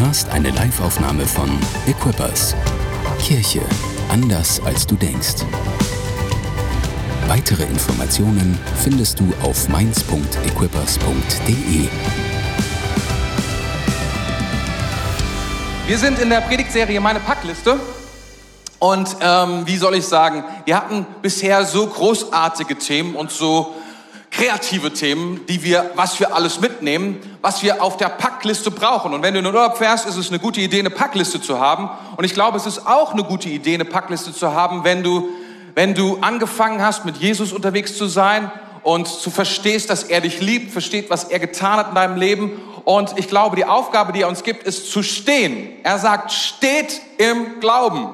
[0.00, 1.50] hörst eine Liveaufnahme von
[1.86, 2.54] Equippers.
[3.20, 3.60] Kirche
[4.08, 5.44] anders als du denkst.
[7.26, 11.88] Weitere Informationen findest du auf mainz.equippers.de.
[15.86, 17.80] Wir sind in der Predigtserie Meine Packliste.
[18.78, 23.74] Und ähm, wie soll ich sagen, wir hatten bisher so großartige Themen und so
[24.30, 29.14] kreative Themen, die wir, was wir alles mitnehmen, was wir auf der Packliste brauchen.
[29.14, 31.60] Und wenn du in den Urlaub fährst, ist es eine gute Idee, eine Packliste zu
[31.60, 31.88] haben.
[32.16, 35.28] Und ich glaube, es ist auch eine gute Idee, eine Packliste zu haben, wenn du,
[35.74, 38.50] wenn du angefangen hast, mit Jesus unterwegs zu sein
[38.82, 42.60] und zu verstehst, dass er dich liebt, versteht, was er getan hat in deinem Leben.
[42.84, 45.68] Und ich glaube, die Aufgabe, die er uns gibt, ist zu stehen.
[45.84, 48.08] Er sagt, steht im Glauben.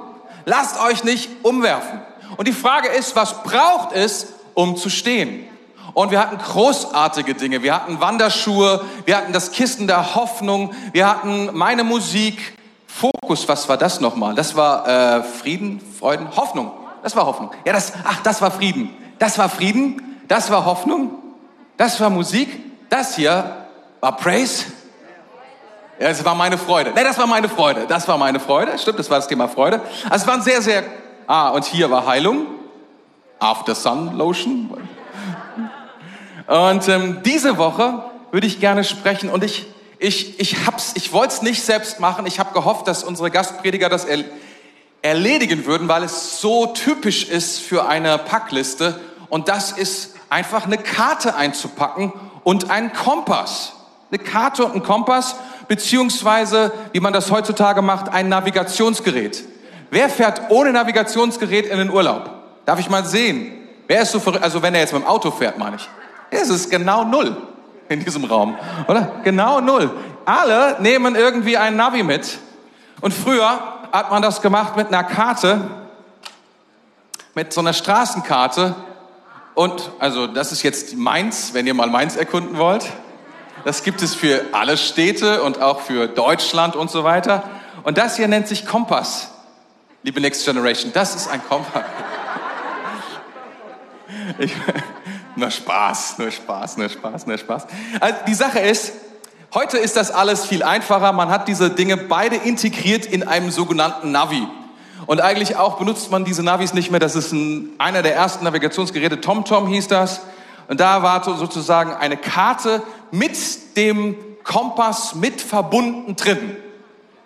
[0.45, 2.01] Lasst euch nicht umwerfen.
[2.37, 5.47] Und die Frage ist, was braucht es, um zu stehen?
[5.95, 7.63] Und wir hatten großartige Dinge.
[7.63, 12.59] Wir hatten Wanderschuhe, wir hatten das Kissen der Hoffnung, wir hatten meine Musik.
[12.87, 14.35] Fokus, was war das nochmal?
[14.37, 16.71] Das war äh, Frieden, Freuden, Hoffnung.
[17.03, 17.51] Das war Hoffnung.
[17.65, 18.91] Ja, das, ach, das war Frieden.
[19.19, 21.13] Das war Frieden, das war Hoffnung,
[21.77, 23.67] das war Musik, das hier
[24.01, 24.67] war Praise.
[25.99, 26.93] Ja, das war meine Freude.
[26.95, 27.87] Nee, das war meine Freude.
[27.87, 28.77] Das war meine Freude.
[28.79, 29.81] Stimmt, das war das Thema Freude.
[30.11, 30.83] Also es waren sehr, sehr.
[31.27, 32.47] Ah, und hier war Heilung.
[33.39, 34.71] After Sun Lotion.
[36.47, 39.67] Und ähm, diese Woche würde ich gerne sprechen und ich,
[39.99, 42.27] ich, ich hab's, ich wollte es nicht selbst machen.
[42.27, 44.25] Ich habe gehofft, dass unsere Gastprediger das er,
[45.03, 49.01] erledigen würden, weil es so typisch ist für eine Packliste.
[49.29, 53.73] Und das ist einfach eine Karte einzupacken und ein Kompass.
[54.11, 55.37] Eine Karte und ein Kompass,
[55.69, 59.45] beziehungsweise, wie man das heutzutage macht, ein Navigationsgerät.
[59.91, 62.31] Wer fährt ohne Navigationsgerät in den Urlaub?
[62.65, 63.53] Darf ich mal sehen?
[63.87, 64.43] Wer ist so verrückt?
[64.43, 65.89] Also wenn er jetzt mit dem Auto fährt, meine ich.
[66.31, 67.37] Es ist genau null
[67.89, 68.57] in diesem Raum,
[68.89, 69.21] oder?
[69.25, 69.91] Genau null.
[70.25, 72.39] Alle nehmen irgendwie ein Navi mit.
[73.01, 73.59] Und früher
[73.93, 75.61] hat man das gemacht mit einer Karte,
[77.35, 78.75] mit so einer Straßenkarte.
[79.55, 82.87] Und, also, das ist jetzt Mainz, wenn ihr mal Mainz erkunden wollt.
[83.65, 87.45] Das gibt es für alle Städte und auch für Deutschland und so weiter.
[87.83, 89.31] Und das hier nennt sich Kompass,
[90.03, 90.93] liebe Next Generation.
[90.93, 91.85] Das ist ein Kompass.
[94.39, 94.53] Ich,
[95.37, 97.67] nur Spaß, nur Spaß, nur Spaß, nur Spaß.
[98.01, 98.93] Also die Sache ist,
[99.53, 101.13] heute ist das alles viel einfacher.
[101.13, 104.47] Man hat diese Dinge beide integriert in einem sogenannten Navi.
[105.07, 107.01] Und eigentlich auch benutzt man diese Navis nicht mehr.
[107.01, 109.21] Das ist ein, einer der ersten Navigationsgeräte.
[109.21, 110.21] TomTom hieß das.
[110.69, 113.37] Und da war sozusagen eine Karte mit
[113.77, 116.57] dem Kompass mit verbunden drin.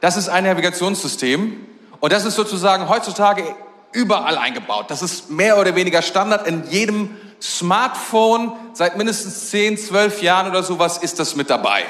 [0.00, 1.56] Das ist ein Navigationssystem.
[2.00, 3.44] Und das ist sozusagen heutzutage
[3.92, 4.86] überall eingebaut.
[4.88, 8.52] Das ist mehr oder weniger Standard in jedem Smartphone.
[8.72, 11.84] Seit mindestens 10, 12 Jahren oder sowas ist das mit dabei.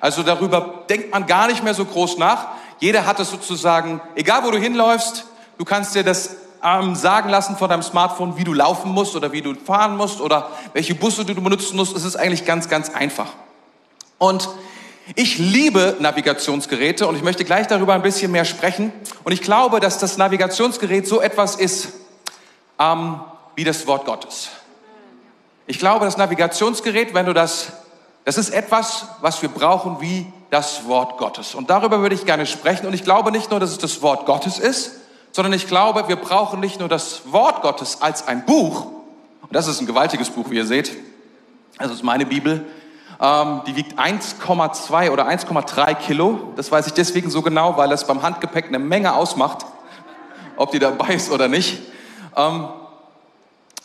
[0.00, 2.48] Also darüber denkt man gar nicht mehr so groß nach.
[2.78, 5.26] Jeder hat es sozusagen, egal wo du hinläufst,
[5.58, 9.32] du kannst dir das ähm, sagen lassen von deinem Smartphone, wie du laufen musst oder
[9.32, 11.96] wie du fahren musst oder welche Busse du benutzen musst.
[11.96, 13.28] Es ist eigentlich ganz, ganz einfach.
[14.18, 14.48] Und
[15.16, 18.92] ich liebe Navigationsgeräte und ich möchte gleich darüber ein bisschen mehr sprechen.
[19.24, 21.88] Und ich glaube, dass das Navigationsgerät so etwas ist
[22.78, 23.20] ähm,
[23.56, 24.50] wie das Wort Gottes.
[25.70, 27.68] Ich glaube, das Navigationsgerät, wenn du das,
[28.24, 31.54] das ist etwas, was wir brauchen wie das Wort Gottes.
[31.54, 32.88] Und darüber würde ich gerne sprechen.
[32.88, 34.96] Und ich glaube nicht nur, dass es das Wort Gottes ist,
[35.30, 38.86] sondern ich glaube, wir brauchen nicht nur das Wort Gottes als ein Buch.
[39.42, 40.90] Und das ist ein gewaltiges Buch, wie ihr seht.
[41.78, 42.66] Das ist meine Bibel.
[43.20, 46.52] Ähm, die wiegt 1,2 oder 1,3 Kilo.
[46.56, 49.64] Das weiß ich deswegen so genau, weil es beim Handgepäck eine Menge ausmacht,
[50.56, 51.78] ob die dabei ist oder nicht.
[52.36, 52.70] Ähm,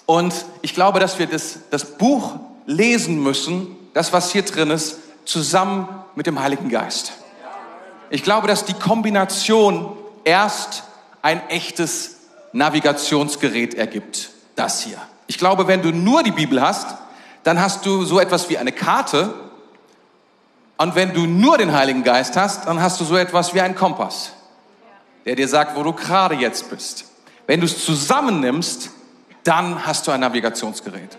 [0.06, 2.34] und ich glaube, dass wir das, das Buch
[2.66, 7.14] lesen müssen, das, was hier drin ist, zusammen mit dem Heiligen Geist.
[8.10, 10.84] Ich glaube, dass die Kombination erst
[11.22, 12.18] ein echtes
[12.54, 14.30] Navigationsgerät ergibt.
[14.56, 14.98] Das hier.
[15.28, 16.96] Ich glaube, wenn du nur die Bibel hast,
[17.44, 19.34] dann hast du so etwas wie eine Karte.
[20.78, 23.76] Und wenn du nur den Heiligen Geist hast, dann hast du so etwas wie einen
[23.76, 24.34] Kompass,
[25.26, 27.06] der dir sagt, wo du gerade jetzt bist.
[27.48, 28.90] Wenn du es zusammennimmst,
[29.46, 31.18] dann hast du ein Navigationsgerät.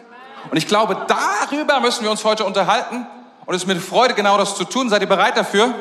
[0.50, 3.06] Und ich glaube, darüber müssen wir uns heute unterhalten.
[3.46, 4.90] Und es ist eine Freude, genau das zu tun.
[4.90, 5.74] Seid ihr bereit dafür?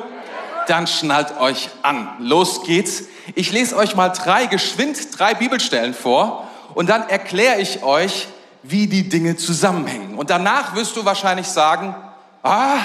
[0.67, 2.07] Dann schnallt euch an.
[2.19, 3.03] Los geht's.
[3.33, 6.47] Ich lese euch mal drei, geschwind drei Bibelstellen vor.
[6.75, 8.27] Und dann erkläre ich euch,
[8.63, 10.15] wie die Dinge zusammenhängen.
[10.15, 11.95] Und danach wirst du wahrscheinlich sagen,
[12.43, 12.77] ah,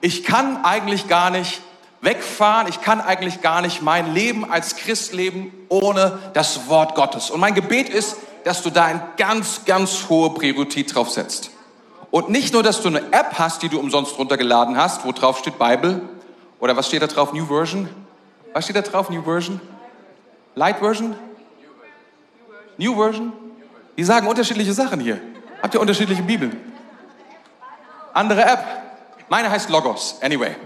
[0.00, 1.60] ich kann eigentlich gar nicht
[2.00, 7.30] wegfahren, ich kann eigentlich gar nicht mein Leben als Christ leben ohne das Wort Gottes.
[7.30, 8.16] Und mein Gebet ist,
[8.48, 11.50] dass du da eine ganz, ganz hohe Priorität drauf setzt.
[12.10, 15.38] Und nicht nur, dass du eine App hast, die du umsonst runtergeladen hast, wo drauf
[15.38, 16.00] steht Bible,
[16.58, 17.34] Oder was steht da drauf?
[17.34, 17.90] New Version?
[18.54, 19.10] Was steht da drauf?
[19.10, 19.60] New Version?
[20.54, 21.14] Light Version?
[22.78, 23.34] New Version?
[23.98, 25.20] Die sagen unterschiedliche Sachen hier.
[25.62, 26.58] Habt ihr unterschiedliche Bibeln?
[28.14, 28.64] Andere App.
[29.28, 30.16] Meine heißt Logos.
[30.22, 30.56] Anyway.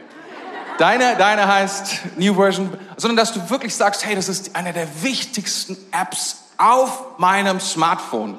[0.79, 2.73] Deine, deine heißt New Version.
[2.97, 8.39] Sondern dass du wirklich sagst, hey, das ist eine der wichtigsten Apps auf meinem Smartphone.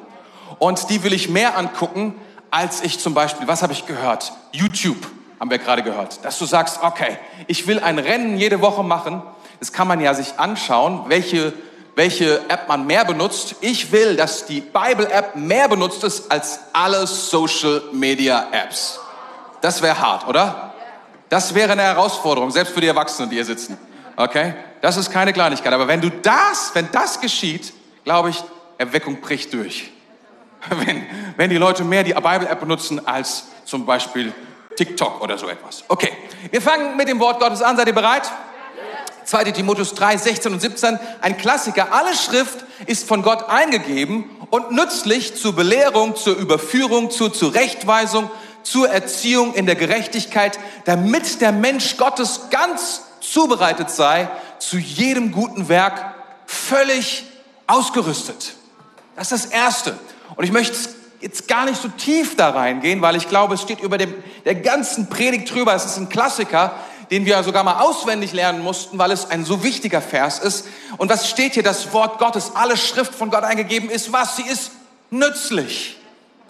[0.60, 2.16] Und die will ich mehr angucken,
[2.52, 4.32] als ich zum Beispiel, was habe ich gehört?
[4.52, 5.08] YouTube
[5.40, 6.24] haben wir gerade gehört.
[6.24, 7.18] Dass du sagst, okay,
[7.48, 9.22] ich will ein Rennen jede Woche machen.
[9.60, 11.54] Das kann man ja sich anschauen, welche,
[11.96, 13.56] welche App man mehr benutzt.
[13.62, 19.00] Ich will, dass die Bible-App mehr benutzt ist als alle Social-Media-Apps.
[19.62, 20.74] Das wäre hart, oder?
[21.30, 23.78] Das wäre eine Herausforderung, selbst für die Erwachsenen, die hier sitzen.
[24.16, 24.54] Okay?
[24.82, 25.74] Das ist keine Kleinigkeit.
[25.74, 28.44] Aber wenn du das, wenn das geschieht, glaube ich,
[28.78, 29.92] Erweckung bricht durch.
[30.70, 31.06] Wenn,
[31.36, 34.32] wenn die Leute mehr die Bible-App benutzen als zum Beispiel
[34.78, 35.84] TikTok oder so etwas.
[35.90, 36.12] Okay,
[36.52, 37.76] wir fangen mit dem Wort Gottes an.
[37.76, 38.32] Seid ihr bereit?
[39.26, 39.52] 2.
[39.52, 41.94] Timotheus 3, 16 und 17, ein Klassiker.
[41.94, 48.30] Alle Schrift ist von Gott eingegeben und nützlich zur Belehrung, zur Überführung, zur Zurechtweisung,
[48.64, 54.30] zur Erziehung in der Gerechtigkeit, damit der Mensch Gottes ganz zubereitet sei,
[54.60, 56.16] zu jedem guten Werk
[56.46, 57.26] völlig
[57.68, 58.56] ausgerüstet.
[59.16, 59.98] Das ist das Erste.
[60.36, 60.78] Und ich möchte
[61.22, 64.14] jetzt gar nicht so tief da reingehen, weil ich glaube, es steht über dem,
[64.46, 65.74] der ganzen Predigt drüber.
[65.74, 66.76] Es ist ein Klassiker,
[67.12, 70.68] den wir sogar mal auswendig lernen mussten, weil es ein so wichtiger Vers ist.
[70.98, 71.64] Und was steht hier?
[71.64, 74.36] Das Wort Gottes, alle Schrift von Gott eingegeben ist was?
[74.36, 74.72] Sie ist
[75.12, 75.98] nützlich.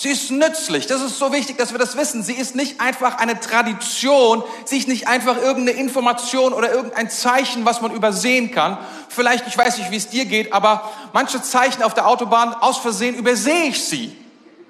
[0.03, 0.85] Sie ist nützlich.
[0.85, 2.23] Das ist so wichtig, dass wir das wissen.
[2.23, 4.43] Sie ist nicht einfach eine Tradition.
[4.65, 8.77] Sie ist nicht einfach irgendeine Information oder irgendein Zeichen, was man übersehen kann.
[9.07, 12.79] Vielleicht, ich weiß nicht, wie es dir geht, aber manche Zeichen auf der Autobahn, aus
[12.79, 14.13] Versehen übersehe ich sie.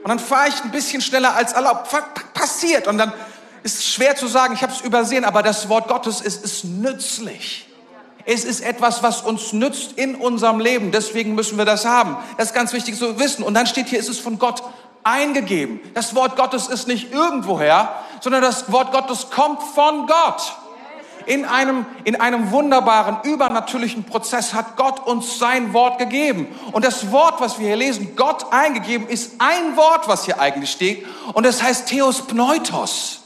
[0.03, 1.89] Und dann fahre ich ein bisschen schneller als erlaubt.
[2.35, 2.87] Passiert.
[2.87, 3.11] Und dann
[3.63, 6.63] ist es schwer zu sagen, ich habe es übersehen, aber das Wort Gottes ist, ist
[6.63, 7.65] nützlich.
[8.25, 10.91] Es ist etwas, was uns nützt in unserem Leben.
[10.91, 12.17] Deswegen müssen wir das haben.
[12.37, 13.43] Das ist ganz wichtig zu wissen.
[13.43, 14.63] Und dann steht hier, es ist von Gott
[15.03, 15.79] eingegeben.
[15.93, 20.55] Das Wort Gottes ist nicht irgendwoher, sondern das Wort Gottes kommt von Gott.
[21.25, 26.47] In einem, in einem wunderbaren, übernatürlichen Prozess hat Gott uns sein Wort gegeben.
[26.73, 30.71] Und das Wort, was wir hier lesen, Gott eingegeben, ist ein Wort, was hier eigentlich
[30.71, 31.05] steht.
[31.33, 33.21] Und es heißt Theospneutos.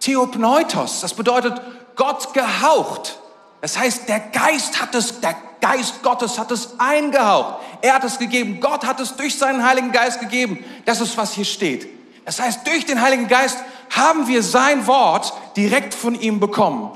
[0.00, 1.00] Theopneutos.
[1.00, 1.60] Das bedeutet
[1.96, 3.18] Gott gehaucht.
[3.60, 7.56] Das heißt, der Geist hat es, der Geist Gottes hat es eingehaucht.
[7.82, 8.60] Er hat es gegeben.
[8.60, 10.64] Gott hat es durch seinen Heiligen Geist gegeben.
[10.84, 11.88] Das ist, was hier steht.
[12.24, 13.58] Das heißt, durch den Heiligen Geist
[13.90, 16.90] haben wir sein Wort direkt von ihm bekommen.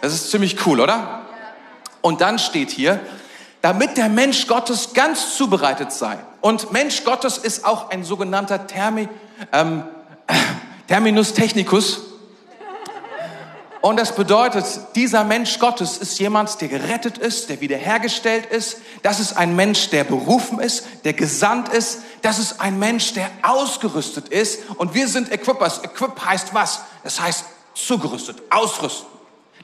[0.00, 1.22] Das ist ziemlich cool, oder?
[2.02, 3.00] Und dann steht hier,
[3.62, 6.18] damit der Mensch Gottes ganz zubereitet sei.
[6.42, 9.08] Und Mensch Gottes ist auch ein sogenannter Termi,
[9.52, 9.84] ähm,
[10.86, 12.02] Terminus technicus.
[13.84, 14.64] Und das bedeutet,
[14.94, 18.78] dieser Mensch Gottes ist jemand, der gerettet ist, der wiederhergestellt ist.
[19.02, 22.00] Das ist ein Mensch, der berufen ist, der gesandt ist.
[22.22, 24.70] Das ist ein Mensch, der ausgerüstet ist.
[24.78, 25.84] Und wir sind Equippers.
[25.84, 26.80] Equip heißt was?
[27.02, 27.44] Das heißt
[27.74, 29.06] zugerüstet, ausrüsten.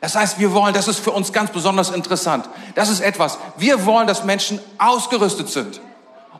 [0.02, 2.46] Das heißt, wir wollen, das ist für uns ganz besonders interessant.
[2.74, 5.80] Das ist etwas, wir wollen, dass Menschen ausgerüstet sind.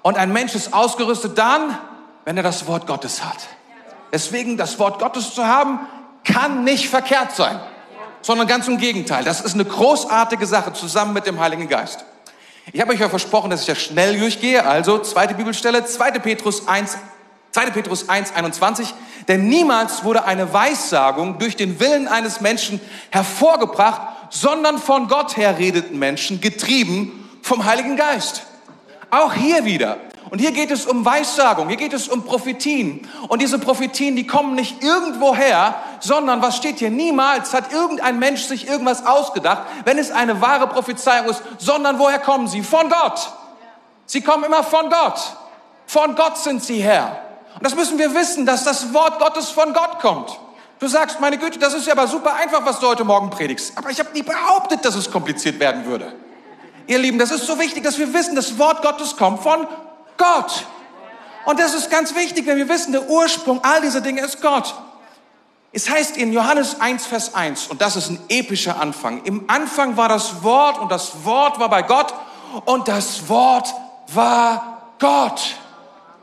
[0.02, 1.78] Und ein Mensch ist ausgerüstet dann,
[2.26, 3.38] wenn er das Wort Gottes hat.
[4.12, 5.80] Deswegen das Wort Gottes zu haben,
[6.24, 7.58] kann nicht verkehrt sein,
[8.22, 9.24] sondern ganz im Gegenteil.
[9.24, 12.04] Das ist eine großartige Sache zusammen mit dem Heiligen Geist.
[12.72, 14.64] Ich habe euch ja versprochen, dass ich ja schnell durchgehe.
[14.64, 16.12] Also zweite Bibelstelle, 2.
[16.12, 16.96] Petrus 1,
[17.52, 17.70] 2.
[17.70, 18.94] Petrus 1, 21.
[19.28, 25.58] Denn niemals wurde eine Weissagung durch den Willen eines Menschen hervorgebracht, sondern von Gott her
[25.58, 28.42] redeten Menschen, getrieben vom Heiligen Geist.
[29.10, 29.96] Auch hier wieder.
[30.30, 33.08] Und hier geht es um Weissagung, hier geht es um Prophetien.
[33.26, 36.90] Und diese Prophetien, die kommen nicht irgendwo her, sondern was steht hier?
[36.90, 42.20] Niemals hat irgendein Mensch sich irgendwas ausgedacht, wenn es eine wahre Prophezeiung ist, sondern woher
[42.20, 42.62] kommen sie?
[42.62, 43.32] Von Gott.
[44.06, 45.20] Sie kommen immer von Gott.
[45.86, 47.20] Von Gott sind sie her.
[47.56, 50.38] Und das müssen wir wissen, dass das Wort Gottes von Gott kommt.
[50.78, 53.76] Du sagst, meine Güte, das ist ja aber super einfach, was du heute Morgen predigst.
[53.76, 56.12] Aber ich habe nie behauptet, dass es kompliziert werden würde.
[56.86, 59.66] Ihr Lieben, das ist so wichtig, dass wir wissen, das Wort Gottes kommt von
[60.20, 60.66] Gott.
[61.46, 64.74] Und das ist ganz wichtig, wenn wir wissen, der Ursprung all dieser Dinge ist Gott.
[65.72, 69.22] Es heißt in Johannes 1, Vers 1, und das ist ein epischer Anfang.
[69.24, 72.12] Im Anfang war das Wort und das Wort war bei Gott
[72.66, 73.72] und das Wort
[74.08, 75.40] war Gott.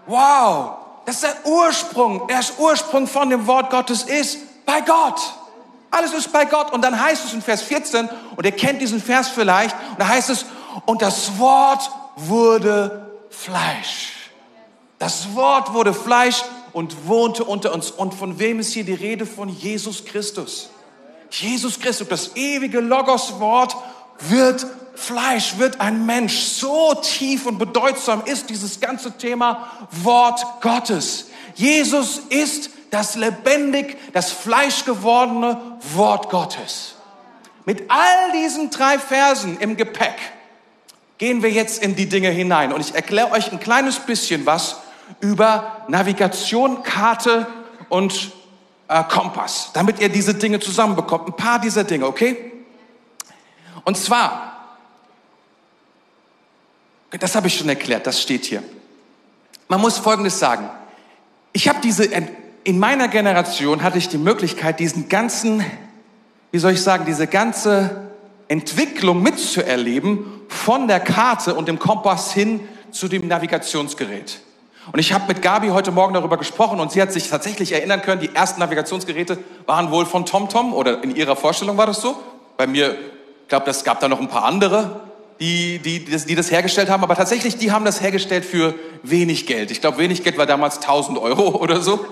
[0.06, 0.74] Wow,
[1.06, 2.28] das ist der Ursprung.
[2.28, 5.20] Der Ursprung von dem Wort Gottes ist bei Gott.
[5.90, 6.72] Alles ist bei Gott.
[6.72, 10.08] Und dann heißt es in Vers 14, und ihr kennt diesen Vers vielleicht, und da
[10.08, 10.46] heißt es,
[10.86, 13.07] und das Wort wurde
[13.38, 14.14] Fleisch.
[15.00, 17.92] Das Wort wurde Fleisch und wohnte unter uns.
[17.92, 19.26] Und von wem ist hier die Rede?
[19.26, 20.70] Von Jesus Christus.
[21.30, 23.76] Jesus Christus, das ewige Logos-Wort,
[24.20, 24.66] wird
[24.96, 26.40] Fleisch, wird ein Mensch.
[26.40, 31.28] So tief und bedeutsam ist dieses ganze Thema Wort Gottes.
[31.56, 36.96] Jesus ist das lebendig, das fleischgewordene Wort Gottes.
[37.66, 40.16] Mit all diesen drei Versen im Gepäck
[41.18, 44.78] gehen wir jetzt in die Dinge hinein und ich erkläre euch ein kleines bisschen was
[45.20, 47.48] über Navigation, Karte
[47.90, 48.32] und
[48.88, 51.28] äh, Kompass, damit ihr diese Dinge zusammenbekommt.
[51.28, 52.52] Ein paar dieser Dinge, okay?
[53.84, 54.76] Und zwar,
[57.12, 58.64] das habe ich schon erklärt, das steht hier.
[59.70, 60.70] Man muss Folgendes sagen.
[61.54, 62.06] Ich habe diese,
[62.64, 65.66] in meiner Generation hatte ich die Möglichkeit, diesen ganzen,
[66.52, 68.12] wie soll ich sagen, diese ganze
[68.50, 74.40] Entwicklung mitzuerleben von der Karte und dem Kompass hin zu dem Navigationsgerät.
[74.92, 78.02] Und ich habe mit Gabi heute Morgen darüber gesprochen und sie hat sich tatsächlich erinnern
[78.02, 82.18] können, die ersten Navigationsgeräte waren wohl von TomTom oder in ihrer Vorstellung war das so.
[82.56, 85.02] Bei mir, ich glaube, es gab da noch ein paar andere,
[85.42, 88.76] die, die, die, das, die das hergestellt haben, aber tatsächlich, die haben das hergestellt für
[89.04, 89.72] wenig Geld.
[89.72, 92.06] Ich glaube, wenig Geld war damals 1000 Euro oder so.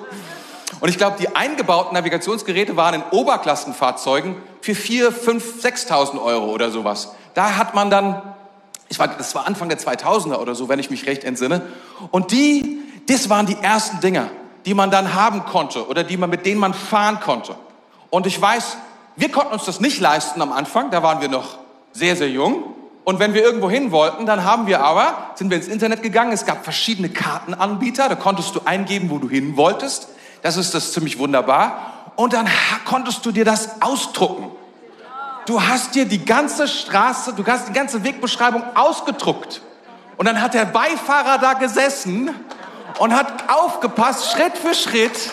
[0.81, 6.69] Und ich glaube, die eingebauten Navigationsgeräte waren in Oberklassenfahrzeugen für 4, 5, 6.000 Euro oder
[6.71, 7.13] sowas.
[7.35, 8.21] Da hat man dann
[8.87, 11.61] ich war, das war Anfang der 2000er oder so, wenn ich mich recht entsinne.
[12.11, 14.29] Und die, das waren die ersten Dinger,
[14.65, 17.55] die man dann haben konnte oder die man, mit denen man fahren konnte.
[18.09, 18.77] Und ich weiß,
[19.15, 21.57] wir konnten uns das nicht leisten am Anfang, da waren wir noch
[21.93, 22.63] sehr, sehr jung.
[23.03, 26.31] Und wenn wir irgendwo hin wollten, dann haben wir aber, sind wir ins Internet gegangen,
[26.31, 30.09] es gab verschiedene Kartenanbieter, da konntest du eingeben, wo du hin wolltest.
[30.41, 32.13] Das ist das ziemlich wunderbar.
[32.15, 32.47] Und dann
[32.85, 34.54] konntest du dir das ausdrucken.
[35.45, 39.61] Du hast dir die ganze Straße, du hast die ganze Wegbeschreibung ausgedruckt.
[40.17, 42.33] Und dann hat der Beifahrer da gesessen
[42.99, 45.31] und hat aufgepasst, Schritt für Schritt,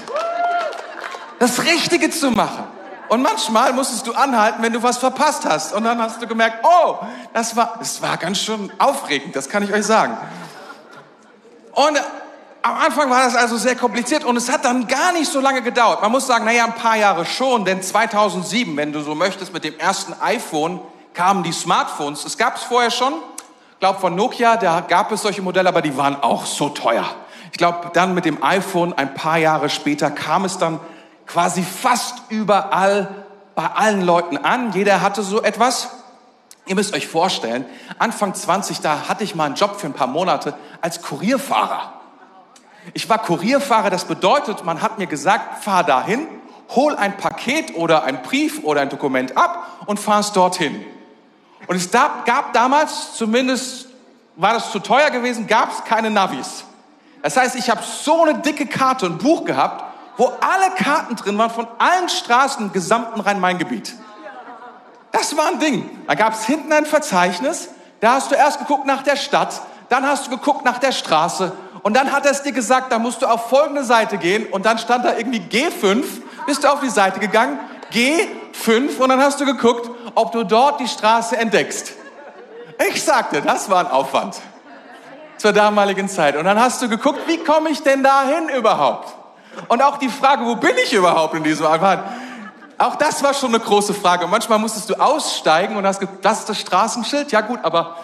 [1.38, 2.64] das Richtige zu machen.
[3.09, 5.75] Und manchmal musstest du anhalten, wenn du was verpasst hast.
[5.75, 6.97] Und dann hast du gemerkt, oh,
[7.33, 10.16] das war, das war ganz schön aufregend, das kann ich euch sagen.
[11.73, 12.00] Und
[12.62, 15.62] am Anfang war das also sehr kompliziert und es hat dann gar nicht so lange
[15.62, 16.00] gedauert.
[16.00, 19.64] Man muss sagen, naja, ein paar Jahre schon, denn 2007, wenn du so möchtest, mit
[19.64, 20.81] dem ersten iPhone
[21.12, 22.25] kamen die Smartphones.
[22.25, 23.14] Es gab es vorher schon,
[23.73, 27.04] ich glaube von Nokia, da gab es solche Modelle, aber die waren auch so teuer.
[27.50, 30.78] Ich glaube, dann mit dem iPhone ein paar Jahre später kam es dann
[31.26, 33.09] quasi fast überall
[33.54, 34.73] bei allen Leuten an.
[34.73, 35.90] Jeder hatte so etwas.
[36.64, 37.66] Ihr müsst euch vorstellen,
[37.99, 42.01] Anfang 20, da hatte ich mal einen Job für ein paar Monate als Kurierfahrer.
[42.95, 46.27] Ich war Kurierfahrer, das bedeutet, man hat mir gesagt, fahr dahin,
[46.71, 50.85] hol ein Paket oder ein Brief oder ein Dokument ab und fahr es dorthin.
[51.67, 53.89] Und es gab damals, zumindest
[54.37, 56.65] war das zu teuer gewesen, gab es keine Navis.
[57.23, 59.85] Das heißt, ich habe so eine dicke Karte und Buch gehabt,
[60.17, 63.95] wo alle Karten drin waren von allen Straßen im gesamten Rhein-Main-Gebiet.
[65.12, 65.89] Das war ein Ding.
[66.07, 67.69] Da gab es hinten ein Verzeichnis,
[68.01, 71.53] da hast du erst geguckt nach der Stadt, dann hast du geguckt nach der Straße
[71.83, 74.47] und dann hat er es dir gesagt, da musst du auf folgende Seite gehen.
[74.47, 76.05] Und dann stand da irgendwie G5,
[76.47, 77.59] bist du auf die Seite gegangen,
[77.93, 81.95] G5 und dann hast du geguckt, ob du dort die Straße entdeckst.
[82.89, 84.41] Ich sagte, das war ein Aufwand
[85.37, 86.37] zur damaligen Zeit.
[86.37, 89.12] Und dann hast du geguckt, wie komme ich denn dahin überhaupt?
[89.69, 92.03] Und auch die Frage, wo bin ich überhaupt in diesem Aufwand?
[92.79, 94.25] Auch das war schon eine große Frage.
[94.25, 97.33] Und manchmal musstest du aussteigen und hast gesagt, das ist das Straßenschild.
[97.33, 97.97] Ja gut, aber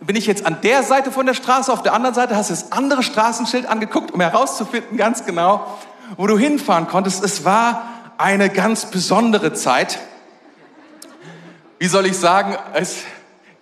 [0.00, 2.54] bin ich jetzt an der Seite von der Straße, auf der anderen Seite hast du
[2.54, 5.66] das andere Straßenschild angeguckt, um herauszufinden ganz genau,
[6.16, 7.24] wo du hinfahren konntest.
[7.24, 7.84] Es war
[8.18, 9.98] eine ganz besondere Zeit.
[11.78, 12.98] Wie soll ich sagen, es,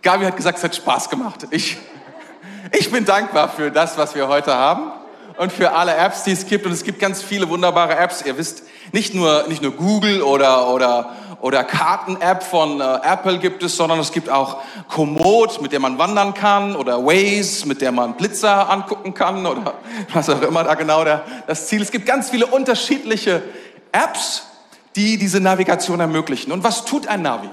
[0.02, 1.46] Gabi hat gesagt, es hat Spaß gemacht.
[1.50, 1.78] Ich,
[2.72, 4.92] ich bin dankbar für das, was wir heute haben
[5.36, 6.64] und für alle Apps, die es gibt.
[6.66, 8.22] Und es gibt ganz viele wunderbare Apps.
[8.22, 8.62] Ihr wisst,
[8.92, 13.98] nicht nur, nicht nur Google oder, oder, oder Karten-App von äh, Apple gibt es, sondern
[13.98, 18.70] es gibt auch Komoot, mit der man wandern kann, oder Waze, mit der man Blitzer
[18.70, 19.74] angucken kann, oder
[20.12, 21.88] was auch immer da genau der, das Ziel ist.
[21.88, 23.42] Es gibt ganz viele unterschiedliche
[23.92, 24.44] Apps,
[24.96, 26.52] die diese Navigation ermöglichen.
[26.52, 27.48] Und was tut ein Navi?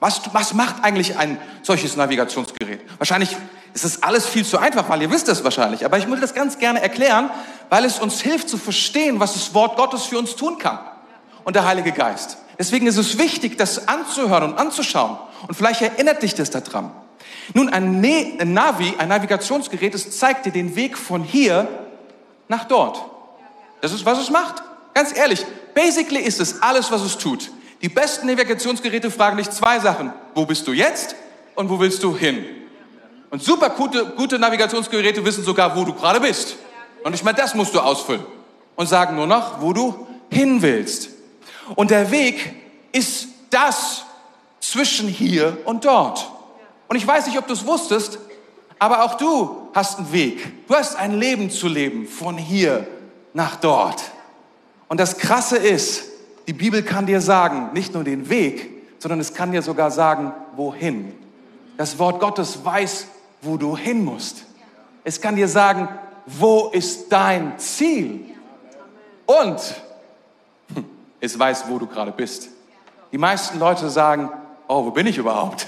[0.00, 2.80] Was, was macht eigentlich ein solches Navigationsgerät?
[2.98, 3.36] Wahrscheinlich
[3.72, 5.84] ist das alles viel zu einfach, weil ihr wisst es wahrscheinlich.
[5.84, 7.30] Aber ich möchte das ganz gerne erklären,
[7.70, 10.78] weil es uns hilft zu verstehen, was das Wort Gottes für uns tun kann.
[11.44, 12.38] Und der Heilige Geist.
[12.58, 15.16] Deswegen ist es wichtig, das anzuhören und anzuschauen.
[15.48, 16.92] Und vielleicht erinnert dich das daran.
[17.54, 21.68] Nun, ein, ne ein Navi, ein Navigationsgerät, es zeigt dir den Weg von hier
[22.48, 23.04] nach dort.
[23.80, 24.62] Das ist, was es macht.
[24.94, 25.44] Ganz ehrlich,
[25.74, 27.50] basically ist es alles, was es tut.
[27.80, 30.12] Die besten Navigationsgeräte fragen dich zwei Sachen.
[30.34, 31.16] Wo bist du jetzt
[31.56, 32.44] und wo willst du hin?
[33.30, 36.56] Und super gute, gute Navigationsgeräte wissen sogar, wo du gerade bist.
[37.02, 38.24] Und ich meine, das musst du ausfüllen.
[38.76, 41.08] Und sagen nur noch, wo du hin willst.
[41.74, 42.54] Und der Weg
[42.92, 44.04] ist das
[44.60, 46.30] zwischen hier und dort.
[46.88, 48.18] Und ich weiß nicht, ob du es wusstest,
[48.78, 50.66] aber auch du hast einen Weg.
[50.66, 52.86] Du hast ein Leben zu leben von hier
[53.32, 54.02] nach dort.
[54.88, 56.04] Und das Krasse ist,
[56.46, 60.32] die Bibel kann dir sagen, nicht nur den Weg, sondern es kann dir sogar sagen,
[60.56, 61.14] wohin.
[61.76, 63.06] Das Wort Gottes weiß,
[63.40, 64.44] wo du hin musst.
[65.04, 65.88] Es kann dir sagen,
[66.26, 68.26] wo ist dein Ziel?
[69.26, 69.60] Und
[71.22, 72.48] es weiß, wo du gerade bist.
[73.12, 74.30] Die meisten Leute sagen,
[74.68, 75.66] oh, wo bin ich überhaupt?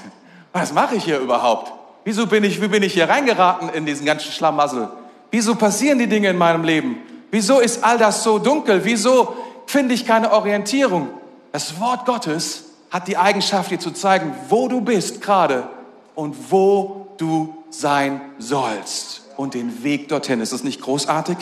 [0.52, 1.73] Was mache ich hier überhaupt?
[2.04, 4.88] Wieso bin ich, wie bin ich hier reingeraten in diesen ganzen Schlamassel?
[5.30, 6.99] Wieso passieren die Dinge in meinem Leben?
[7.30, 8.84] Wieso ist all das so dunkel?
[8.84, 9.34] Wieso
[9.66, 11.08] finde ich keine Orientierung?
[11.52, 15.68] Das Wort Gottes hat die Eigenschaft, dir zu zeigen, wo du bist gerade
[16.14, 20.40] und wo du sein sollst und den Weg dorthin.
[20.40, 21.37] Ist das nicht großartig?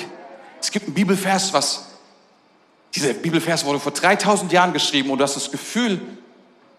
[0.61, 1.91] Es gibt einen Bibelvers, was,
[2.94, 6.00] dieser Bibelvers wurde vor 3000 Jahren geschrieben und du hast das Gefühl,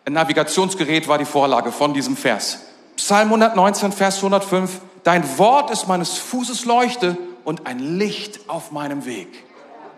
[0.06, 2.60] ein Navigationsgerät war die Vorlage von diesem Vers.
[2.98, 4.82] Psalm 119, Vers 105.
[5.04, 9.28] Dein Wort ist meines Fußes Leuchte und ein Licht auf meinem Weg.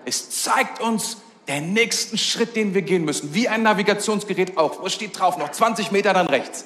[0.06, 1.18] Es zeigt uns
[1.48, 3.34] den nächsten Schritt, den wir gehen müssen.
[3.34, 4.82] Wie ein Navigationsgerät auch.
[4.82, 5.38] Wo steht drauf?
[5.38, 6.66] Noch 20 Meter dann rechts.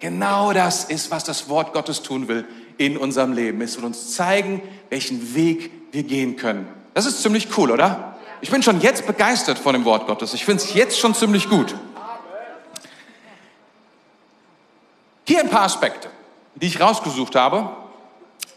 [0.00, 2.46] Genau das ist, was das Wort Gottes tun will
[2.78, 3.60] in unserem Leben.
[3.62, 6.68] Es will uns zeigen, welchen Weg wir gehen können.
[6.94, 8.15] Das ist ziemlich cool, oder?
[8.40, 10.34] Ich bin schon jetzt begeistert von dem Wort Gottes.
[10.34, 11.74] Ich finde es jetzt schon ziemlich gut.
[15.26, 16.08] Hier ein paar Aspekte,
[16.54, 17.70] die ich rausgesucht habe,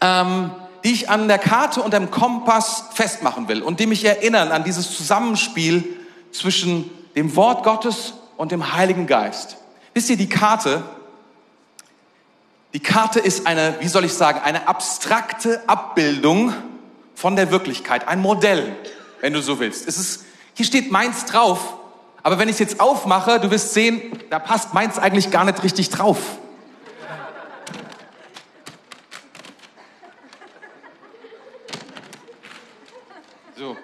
[0.00, 0.50] ähm,
[0.84, 4.64] die ich an der Karte und dem Kompass festmachen will und die mich erinnern an
[4.64, 5.96] dieses Zusammenspiel
[6.32, 9.56] zwischen dem Wort Gottes und dem Heiligen Geist.
[9.94, 10.82] Wisst ihr, die Karte,
[12.72, 16.54] die Karte ist eine, wie soll ich sagen, eine abstrakte Abbildung
[17.14, 18.76] von der Wirklichkeit, ein Modell,
[19.20, 19.86] wenn du so willst.
[19.86, 20.24] Es ist,
[20.54, 21.76] hier steht Mainz drauf,
[22.22, 25.62] aber wenn ich es jetzt aufmache, du wirst sehen, da passt Mainz eigentlich gar nicht
[25.62, 26.18] richtig drauf.
[33.56, 33.76] So.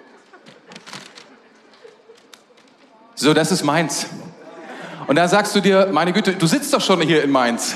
[3.15, 4.07] So, das ist Mainz.
[5.07, 7.75] Und da sagst du dir, meine Güte, du sitzt doch schon hier in Mainz.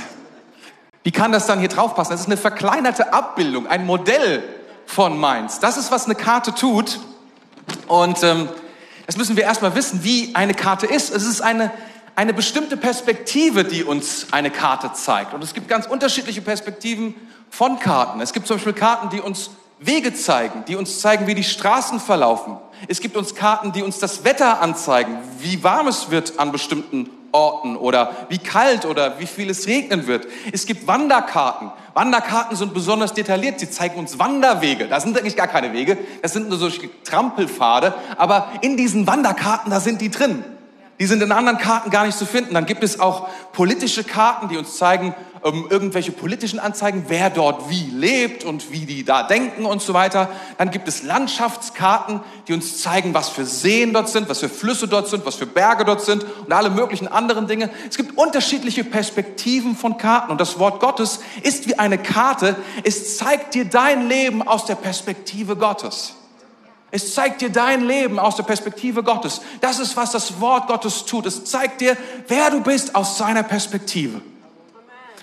[1.04, 2.12] Wie kann das dann hier drauf passen?
[2.12, 4.44] Das ist eine verkleinerte Abbildung, ein Modell
[4.86, 5.60] von Mainz.
[5.60, 7.00] Das ist, was eine Karte tut.
[7.88, 8.50] Und ähm,
[9.08, 11.14] das müssen wir erstmal wissen, wie eine Karte ist.
[11.14, 11.72] Es ist eine,
[12.16, 15.34] eine bestimmte Perspektive, die uns eine Karte zeigt.
[15.34, 17.16] Und es gibt ganz unterschiedliche Perspektiven
[17.50, 18.22] von Karten.
[18.22, 22.00] Es gibt zum Beispiel Karten, die uns Wege zeigen, die uns zeigen, wie die Straßen
[22.00, 22.58] verlaufen.
[22.88, 27.10] Es gibt uns Karten, die uns das Wetter anzeigen, wie warm es wird an bestimmten
[27.32, 30.28] Orten oder wie kalt oder wie viel es regnen wird.
[30.52, 31.72] Es gibt Wanderkarten.
[31.94, 33.60] Wanderkarten sind besonders detailliert.
[33.60, 34.88] Sie zeigen uns Wanderwege.
[34.88, 35.98] Da sind eigentlich gar keine Wege.
[36.22, 37.94] Das sind nur solche Trampelpfade.
[38.18, 40.44] Aber in diesen Wanderkarten, da sind die drin.
[41.00, 42.54] Die sind in anderen Karten gar nicht zu finden.
[42.54, 47.70] Dann gibt es auch politische Karten, die uns zeigen, ähm, irgendwelche politischen Anzeigen, wer dort
[47.70, 50.30] wie lebt und wie die da denken und so weiter.
[50.58, 54.88] Dann gibt es Landschaftskarten, die uns zeigen, was für Seen dort sind, was für Flüsse
[54.88, 57.70] dort sind, was für Berge dort sind und alle möglichen anderen Dinge.
[57.90, 62.56] Es gibt unterschiedliche Perspektiven von Karten und das Wort Gottes ist wie eine Karte.
[62.84, 66.14] Es zeigt dir dein Leben aus der Perspektive Gottes.
[66.92, 69.42] Es zeigt dir dein Leben aus der Perspektive Gottes.
[69.62, 71.26] Das ist, was das Wort Gottes tut.
[71.26, 71.96] Es zeigt dir,
[72.28, 74.22] wer du bist aus seiner Perspektive.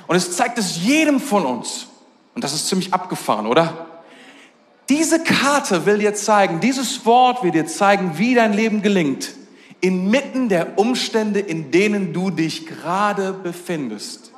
[0.08, 1.86] Und es zeigt es jedem von uns.
[2.34, 3.86] Und das ist ziemlich abgefahren, oder?
[4.88, 9.34] Diese Karte will dir zeigen, dieses Wort will dir zeigen, wie dein Leben gelingt,
[9.80, 14.32] inmitten der Umstände, in denen du dich gerade befindest.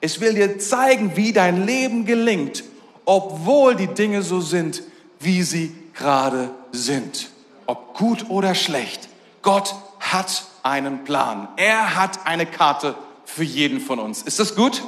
[0.00, 2.64] Es will dir zeigen, wie dein Leben gelingt,
[3.04, 4.82] obwohl die Dinge so sind,
[5.20, 7.28] wie sie gerade sind.
[7.66, 9.08] Ob gut oder schlecht.
[9.42, 11.48] Gott hat einen Plan.
[11.56, 14.22] Er hat eine Karte für jeden von uns.
[14.22, 14.82] Ist das gut?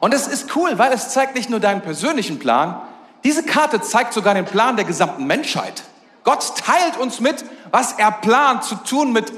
[0.00, 2.80] Und es ist cool, weil es zeigt nicht nur deinen persönlichen Plan,
[3.24, 5.84] diese Karte zeigt sogar den Plan der gesamten Menschheit.
[6.24, 9.32] Gott teilt uns mit, was er plant zu tun mit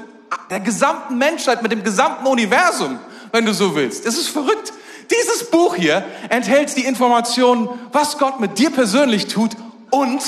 [0.49, 2.99] der gesamten Menschheit, mit dem gesamten Universum,
[3.31, 4.05] wenn du so willst.
[4.05, 4.73] Es ist verrückt.
[5.11, 9.51] Dieses Buch hier enthält die Informationen, was Gott mit dir persönlich tut
[9.91, 10.21] und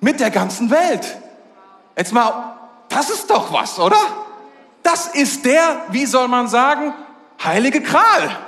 [0.00, 1.18] mit der ganzen Welt.
[1.96, 2.56] Jetzt mal,
[2.88, 3.96] das ist doch was, oder?
[4.86, 6.94] Das ist der, wie soll man sagen,
[7.42, 8.38] heilige Kral.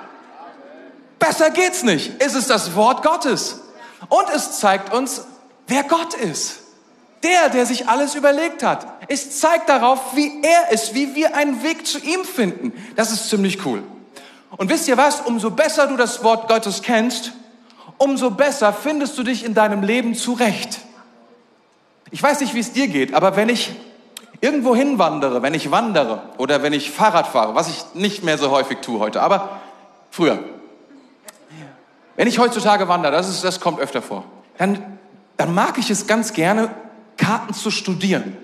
[1.18, 2.12] Besser geht's nicht.
[2.20, 3.60] Es ist das Wort Gottes.
[4.08, 5.26] Und es zeigt uns,
[5.66, 6.60] wer Gott ist.
[7.24, 8.86] Der, der sich alles überlegt hat.
[9.08, 12.72] Es zeigt darauf, wie er ist, wie wir einen Weg zu ihm finden.
[12.94, 13.82] Das ist ziemlich cool.
[14.56, 15.22] Und wisst ihr was?
[15.22, 17.32] Umso besser du das Wort Gottes kennst,
[17.96, 20.78] umso besser findest du dich in deinem Leben zurecht.
[22.12, 23.72] Ich weiß nicht, wie es dir geht, aber wenn ich
[24.40, 28.50] irgendwo hinwandere, wenn ich wandere oder wenn ich Fahrrad fahre, was ich nicht mehr so
[28.50, 29.60] häufig tue heute, aber
[30.10, 30.38] früher.
[32.16, 34.24] Wenn ich heutzutage wandere, das, ist, das kommt öfter vor,
[34.58, 34.98] dann,
[35.36, 36.70] dann mag ich es ganz gerne,
[37.16, 38.36] Karten zu studieren.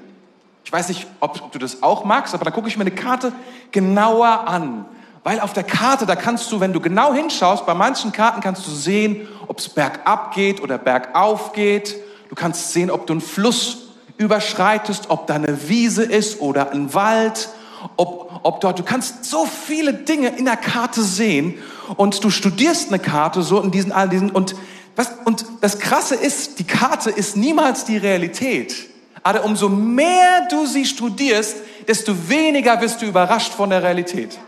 [0.64, 3.32] Ich weiß nicht, ob du das auch magst, aber dann gucke ich mir eine Karte
[3.70, 4.86] genauer an.
[5.22, 8.66] Weil auf der Karte, da kannst du, wenn du genau hinschaust, bei manchen Karten kannst
[8.66, 11.96] du sehen, ob es bergab geht oder bergauf geht.
[12.28, 13.83] Du kannst sehen, ob du einen Fluss
[14.16, 17.48] überschreitest, ob da eine Wiese ist oder ein Wald,
[17.96, 21.58] ob, ob dort, du kannst so viele Dinge in der Karte sehen
[21.96, 24.54] und du studierst eine Karte so in diesen, all diesen, und
[24.96, 28.74] was, und das Krasse ist, die Karte ist niemals die Realität.
[29.22, 31.56] Aber umso mehr du sie studierst,
[31.88, 34.38] desto weniger wirst du überrascht von der Realität.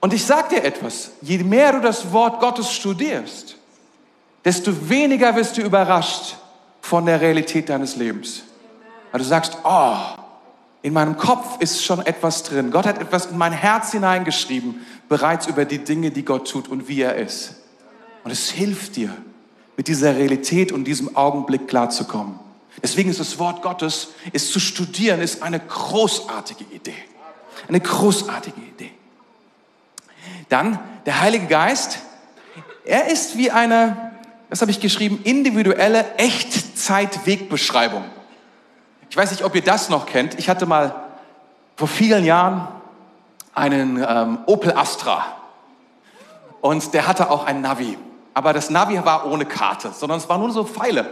[0.00, 3.56] Und ich sage dir etwas, je mehr du das Wort Gottes studierst,
[4.44, 6.36] desto weniger wirst du überrascht
[6.84, 8.42] von der Realität deines Lebens.
[9.10, 9.96] Weil du sagst, oh,
[10.82, 12.70] in meinem Kopf ist schon etwas drin.
[12.70, 16.86] Gott hat etwas in mein Herz hineingeschrieben, bereits über die Dinge, die Gott tut und
[16.86, 17.54] wie er ist.
[18.22, 19.16] Und es hilft dir,
[19.78, 22.38] mit dieser Realität und diesem Augenblick klarzukommen.
[22.82, 26.92] Deswegen ist das Wort Gottes, ist zu studieren, ist eine großartige Idee.
[27.66, 28.90] Eine großartige Idee.
[30.50, 32.00] Dann der Heilige Geist.
[32.84, 34.12] Er ist wie eine,
[34.50, 38.04] das habe ich geschrieben, individuelle Echtzeitwegbeschreibung.
[39.10, 40.38] Ich weiß nicht, ob ihr das noch kennt.
[40.38, 40.94] Ich hatte mal
[41.76, 42.68] vor vielen Jahren
[43.54, 45.24] einen ähm, Opel Astra
[46.60, 47.96] und der hatte auch ein Navi.
[48.32, 51.08] Aber das Navi war ohne Karte, sondern es war nur so Pfeile.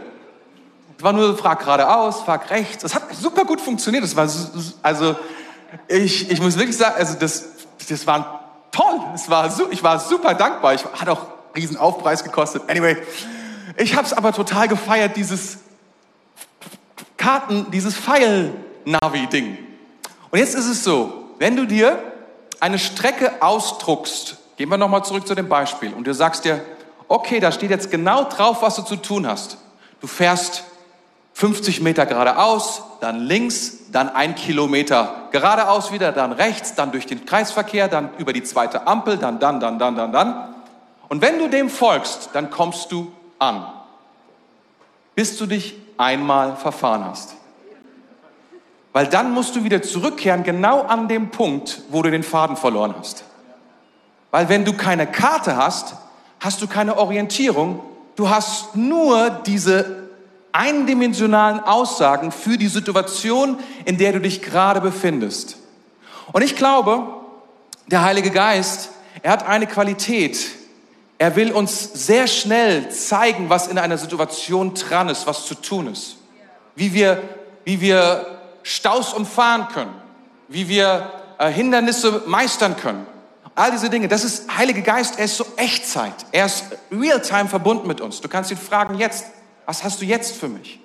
[0.98, 2.84] Es war nur so, frag geradeaus, frag rechts.
[2.84, 4.04] Es hat super gut funktioniert.
[4.04, 4.28] Das war,
[4.82, 5.16] also,
[5.88, 7.44] ich, ich muss wirklich sagen, also das,
[7.88, 9.00] das war toll.
[9.14, 10.74] Es war, ich war super dankbar.
[10.74, 12.62] Ich hat auch einen riesen Aufpreis gekostet.
[12.68, 12.96] Anyway,
[13.76, 15.58] ich habe es aber total gefeiert, dieses
[17.16, 19.58] Karten, dieses Pfeil-Navi-Ding.
[20.30, 22.02] Und jetzt ist es so, wenn du dir
[22.60, 26.64] eine Strecke ausdruckst, gehen wir nochmal zurück zu dem Beispiel, und du sagst dir,
[27.08, 29.58] okay, da steht jetzt genau drauf, was du zu tun hast.
[30.00, 30.64] Du fährst
[31.34, 37.24] 50 Meter geradeaus, dann links, dann ein Kilometer geradeaus wieder, dann rechts, dann durch den
[37.24, 40.51] Kreisverkehr, dann über die zweite Ampel, dann, dann, dann, dann, dann, dann.
[41.12, 43.66] Und wenn du dem folgst, dann kommst du an,
[45.14, 47.34] bis du dich einmal verfahren hast.
[48.94, 52.94] Weil dann musst du wieder zurückkehren, genau an dem Punkt, wo du den Faden verloren
[52.98, 53.24] hast.
[54.30, 55.96] Weil wenn du keine Karte hast,
[56.40, 57.82] hast du keine Orientierung.
[58.16, 60.08] Du hast nur diese
[60.52, 65.58] eindimensionalen Aussagen für die Situation, in der du dich gerade befindest.
[66.32, 67.06] Und ich glaube,
[67.88, 68.88] der Heilige Geist,
[69.22, 70.61] er hat eine Qualität.
[71.22, 75.86] Er will uns sehr schnell zeigen, was in einer Situation dran ist, was zu tun
[75.86, 76.16] ist.
[76.74, 77.22] Wie wir,
[77.64, 79.94] wie wir Staus umfahren können.
[80.48, 83.06] Wie wir äh, Hindernisse meistern können.
[83.54, 86.12] All diese Dinge, das ist Heilige Geist, er ist so Echtzeit.
[86.32, 88.20] Er ist real-time verbunden mit uns.
[88.20, 89.26] Du kannst ihn fragen jetzt,
[89.64, 90.80] was hast du jetzt für mich?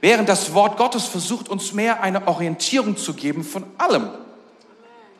[0.00, 4.10] Während das Wort Gottes versucht, uns mehr eine Orientierung zu geben von allem.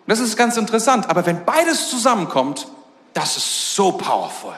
[0.08, 1.08] Das ist ganz interessant.
[1.08, 2.66] Aber wenn beides zusammenkommt,
[3.12, 4.54] das ist so powerful.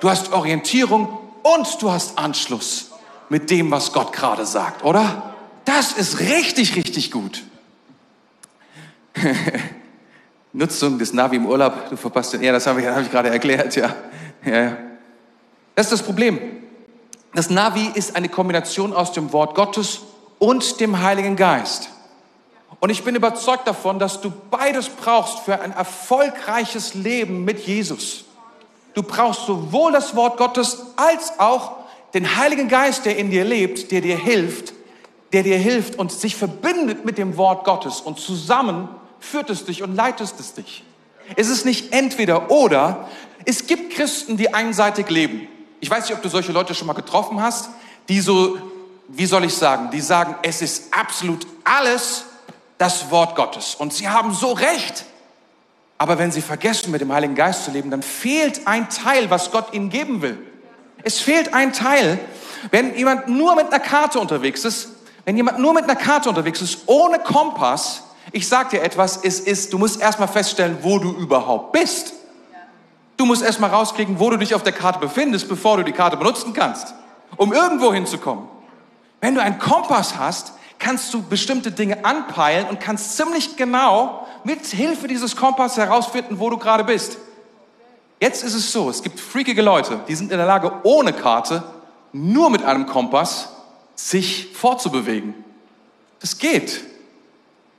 [0.00, 2.90] Du hast Orientierung und du hast Anschluss
[3.28, 5.34] mit dem, was Gott gerade sagt, oder?
[5.64, 7.42] Das ist richtig, richtig gut.
[10.52, 13.30] Nutzung des Navi im Urlaub, du verpasst den, ja, das habe ich, hab ich gerade
[13.30, 13.94] erklärt, ja.
[14.44, 14.76] ja, ja.
[15.74, 16.38] Das ist das Problem.
[17.34, 20.00] Das Navi ist eine Kombination aus dem Wort Gottes
[20.38, 21.90] und dem Heiligen Geist.
[22.80, 28.24] Und ich bin überzeugt davon, dass du beides brauchst für ein erfolgreiches Leben mit Jesus.
[28.94, 31.72] Du brauchst sowohl das Wort Gottes als auch
[32.14, 34.72] den Heiligen Geist, der in dir lebt, der dir hilft,
[35.32, 39.82] der dir hilft und sich verbindet mit dem Wort Gottes und zusammen führt es dich
[39.82, 40.84] und leitet es dich.
[41.34, 43.08] Es ist nicht entweder oder.
[43.44, 45.48] Es gibt Christen, die einseitig leben.
[45.80, 47.70] Ich weiß nicht, ob du solche Leute schon mal getroffen hast,
[48.08, 48.58] die so,
[49.08, 52.25] wie soll ich sagen, die sagen, es ist absolut alles
[52.78, 53.74] das Wort Gottes.
[53.74, 55.04] Und sie haben so recht.
[55.98, 59.50] Aber wenn sie vergessen, mit dem Heiligen Geist zu leben, dann fehlt ein Teil, was
[59.50, 60.38] Gott ihnen geben will.
[61.02, 62.18] Es fehlt ein Teil.
[62.70, 64.90] Wenn jemand nur mit einer Karte unterwegs ist,
[65.24, 69.40] wenn jemand nur mit einer Karte unterwegs ist, ohne Kompass, ich sag dir etwas, es
[69.40, 72.12] ist, du musst erstmal feststellen, wo du überhaupt bist.
[73.16, 76.16] Du musst erstmal rauskriegen, wo du dich auf der Karte befindest, bevor du die Karte
[76.16, 76.94] benutzen kannst,
[77.36, 78.46] um irgendwo hinzukommen.
[79.20, 84.66] Wenn du einen Kompass hast, kannst du bestimmte Dinge anpeilen und kannst ziemlich genau mit
[84.66, 87.18] Hilfe dieses Kompass herausfinden, wo du gerade bist.
[88.20, 91.62] Jetzt ist es so, es gibt freakige Leute, die sind in der Lage, ohne Karte,
[92.12, 93.50] nur mit einem Kompass,
[93.94, 95.34] sich fortzubewegen.
[96.20, 96.82] Das geht.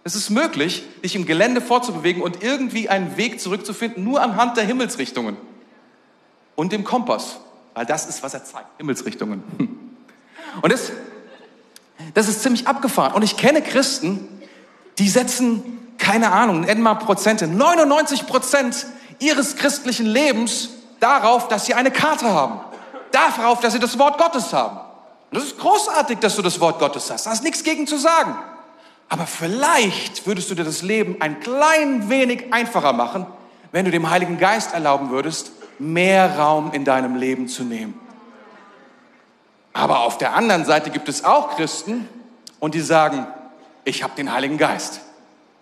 [0.04, 4.64] Es ist möglich, dich im Gelände fortzubewegen und irgendwie einen Weg zurückzufinden, nur anhand der
[4.64, 5.38] Himmelsrichtungen
[6.56, 7.40] und dem Kompass,
[7.74, 9.44] weil das ist, was er zeigt, Himmelsrichtungen.
[10.62, 10.92] Und das,
[12.14, 13.14] das ist ziemlich abgefahren.
[13.14, 14.28] Und ich kenne Christen,
[14.98, 18.86] die setzen, keine Ahnung, nennen mal Prozente, 99 Prozent
[19.20, 22.60] ihres christlichen Lebens darauf, dass sie eine Karte haben.
[23.12, 24.78] Darauf, dass sie das Wort Gottes haben.
[25.32, 27.26] Und das ist großartig, dass du das Wort Gottes hast.
[27.26, 28.36] Da ist nichts gegen zu sagen.
[29.10, 33.26] Aber vielleicht würdest du dir das Leben ein klein wenig einfacher machen,
[33.72, 38.00] wenn du dem Heiligen Geist erlauben würdest, mehr Raum in deinem Leben zu nehmen.
[39.78, 42.10] Aber auf der anderen Seite gibt es auch Christen
[42.60, 43.28] und die sagen,
[43.86, 45.02] ich habe den Heiligen Geist.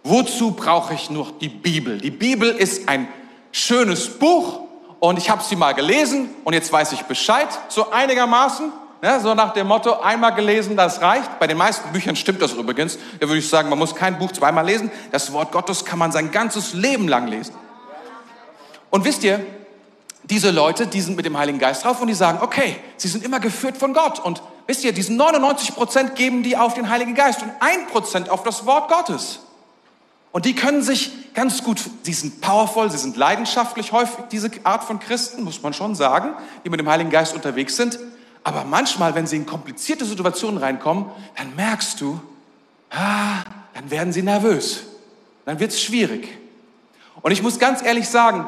[0.06, 1.98] Wozu brauche ich nur die Bibel?
[1.98, 3.10] Die Bibel ist ein
[3.52, 4.62] schönes Buch
[5.02, 8.72] und ich habe sie mal gelesen und jetzt weiß ich Bescheid, so einigermaßen.
[9.02, 11.38] Ne, so nach dem Motto, einmal gelesen, das reicht.
[11.38, 12.98] Bei den meisten Büchern stimmt das übrigens.
[13.20, 14.90] Da würde ich sagen, man muss kein Buch zweimal lesen.
[15.12, 17.54] Das Wort Gottes kann man sein ganzes Leben lang lesen.
[18.90, 19.46] Und wisst ihr,
[20.30, 23.24] diese Leute, die sind mit dem Heiligen Geist drauf und die sagen, okay, sie sind
[23.24, 24.20] immer geführt von Gott.
[24.20, 28.30] Und wisst ihr, diesen 99 Prozent geben die auf den Heiligen Geist und ein Prozent
[28.30, 29.40] auf das Wort Gottes.
[30.32, 34.84] Und die können sich ganz gut, sie sind powerful, sie sind leidenschaftlich häufig, diese Art
[34.84, 36.34] von Christen, muss man schon sagen,
[36.66, 38.00] die mit dem Heiligen Geist unterwegs sind.
[38.44, 41.06] Aber manchmal, wenn sie in komplizierte Situationen reinkommen,
[41.38, 42.20] dann merkst du,
[42.90, 44.84] ah, dann werden sie nervös.
[45.46, 46.28] Dann wird es schwierig.
[47.22, 48.46] Und ich muss ganz ehrlich sagen,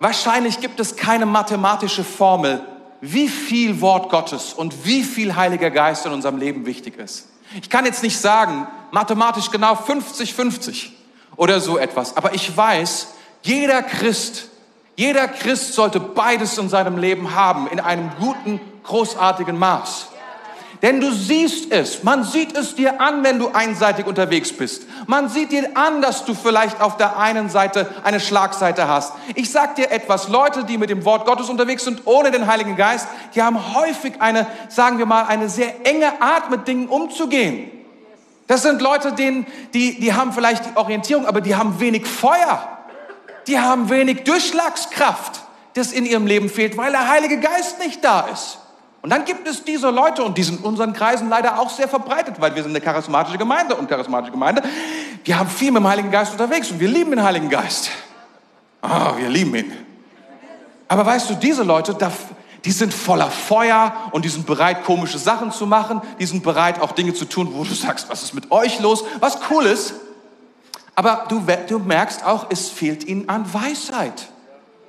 [0.00, 2.60] wahrscheinlich gibt es keine mathematische Formel,
[3.00, 7.28] wie viel Wort Gottes und wie viel Heiliger Geist in unserem Leben wichtig ist.
[7.60, 10.88] Ich kann jetzt nicht sagen, mathematisch genau 50-50
[11.36, 13.08] oder so etwas, aber ich weiß,
[13.42, 14.48] jeder Christ,
[14.96, 20.08] jeder Christ sollte beides in seinem Leben haben, in einem guten großartigen Maß.
[20.82, 24.86] Denn du siehst es, man sieht es dir an, wenn du einseitig unterwegs bist.
[25.06, 29.12] Man sieht dir an, dass du vielleicht auf der einen Seite eine Schlagseite hast.
[29.34, 32.76] Ich sag dir etwas, Leute, die mit dem Wort Gottes unterwegs sind, ohne den Heiligen
[32.76, 37.70] Geist, die haben häufig eine, sagen wir mal, eine sehr enge Art, mit Dingen umzugehen.
[38.46, 42.78] Das sind Leute, denen, die, die haben vielleicht die Orientierung, aber die haben wenig Feuer.
[43.46, 45.42] Die haben wenig Durchschlagskraft,
[45.74, 48.59] das in ihrem Leben fehlt, weil der Heilige Geist nicht da ist.
[49.02, 51.88] Und dann gibt es diese Leute, und die sind in unseren Kreisen leider auch sehr
[51.88, 54.62] verbreitet, weil wir sind eine charismatische Gemeinde und charismatische Gemeinde.
[55.24, 57.90] Wir haben viel mit dem Heiligen Geist unterwegs und wir lieben den Heiligen Geist.
[58.82, 59.72] Ah, oh, wir lieben ihn.
[60.88, 61.96] Aber weißt du, diese Leute,
[62.64, 66.02] die sind voller Feuer und die sind bereit, komische Sachen zu machen.
[66.18, 69.04] Die sind bereit, auch Dinge zu tun, wo du sagst, was ist mit euch los?
[69.20, 69.94] Was cool ist.
[70.94, 74.28] Aber du, du merkst auch, es fehlt ihnen an Weisheit.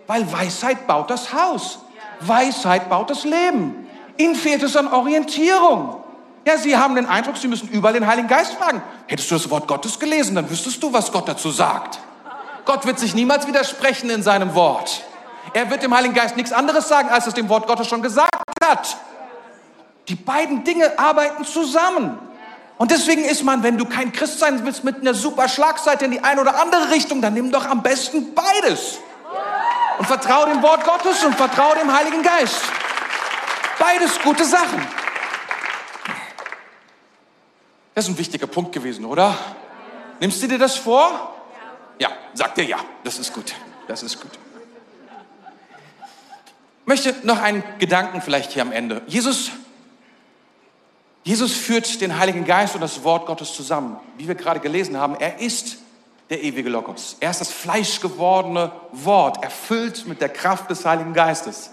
[0.07, 1.79] Weil Weisheit baut das Haus.
[2.19, 3.87] Weisheit baut das Leben.
[4.21, 5.97] Ihnen fehlt es an Orientierung.
[6.45, 8.81] Ja, Sie haben den Eindruck, Sie müssen überall den Heiligen Geist fragen.
[9.07, 11.99] Hättest du das Wort Gottes gelesen, dann wüsstest du, was Gott dazu sagt.
[12.65, 15.03] Gott wird sich niemals widersprechen in seinem Wort.
[15.53, 18.29] Er wird dem Heiligen Geist nichts anderes sagen, als es dem Wort Gottes schon gesagt
[18.63, 18.97] hat.
[20.07, 22.17] Die beiden Dinge arbeiten zusammen.
[22.77, 26.11] Und deswegen ist man, wenn du kein Christ sein willst, mit einer super Schlagseite in
[26.11, 28.99] die eine oder andere Richtung, dann nimm doch am besten beides.
[29.97, 32.61] Und vertraue dem Wort Gottes und vertraue dem Heiligen Geist.
[33.81, 34.79] Beides gute Sachen.
[37.95, 39.35] Das ist ein wichtiger Punkt gewesen, oder?
[40.19, 41.35] Nimmst du dir das vor?
[41.97, 42.77] Ja, sagt dir ja.
[43.03, 43.55] Das ist gut.
[43.87, 44.29] Das ist gut.
[46.81, 49.01] Ich möchte noch einen Gedanken vielleicht hier am Ende.
[49.07, 49.49] Jesus,
[51.23, 53.99] Jesus führt den Heiligen Geist und das Wort Gottes zusammen.
[54.15, 55.77] Wie wir gerade gelesen haben, er ist
[56.29, 57.17] der ewige Logos.
[57.19, 61.71] Er ist das fleischgewordene Wort, erfüllt mit der Kraft des Heiligen Geistes.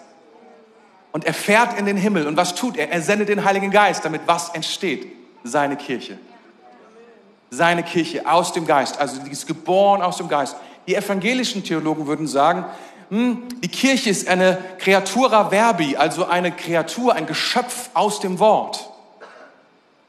[1.18, 2.28] Und er fährt in den Himmel.
[2.28, 2.92] Und was tut er?
[2.92, 5.10] Er sendet den Heiligen Geist, damit was entsteht?
[5.42, 6.16] Seine Kirche.
[7.50, 9.00] Seine Kirche aus dem Geist.
[9.00, 10.54] Also die ist geboren aus dem Geist.
[10.86, 12.66] Die evangelischen Theologen würden sagen,
[13.10, 18.88] hm, die Kirche ist eine Creatura Verbi, also eine Kreatur, ein Geschöpf aus dem Wort.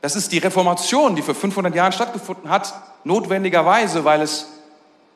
[0.02, 2.72] Das ist die Reformation, die vor 500 Jahren stattgefunden hat,
[3.04, 4.46] notwendigerweise, weil es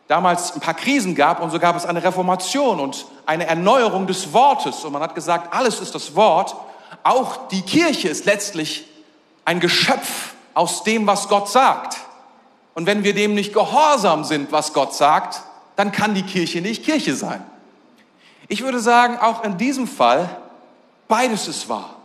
[0.07, 4.33] damals ein paar Krisen gab und so gab es eine Reformation und eine Erneuerung des
[4.33, 4.83] Wortes.
[4.83, 6.55] Und man hat gesagt, alles ist das Wort.
[7.03, 8.85] Auch die Kirche ist letztlich
[9.45, 11.97] ein Geschöpf aus dem, was Gott sagt.
[12.75, 15.41] Und wenn wir dem nicht gehorsam sind, was Gott sagt,
[15.75, 17.43] dann kann die Kirche nicht Kirche sein.
[18.47, 20.29] Ich würde sagen, auch in diesem Fall,
[21.07, 21.95] beides ist wahr.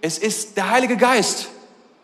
[0.00, 1.48] Es ist der Heilige Geist,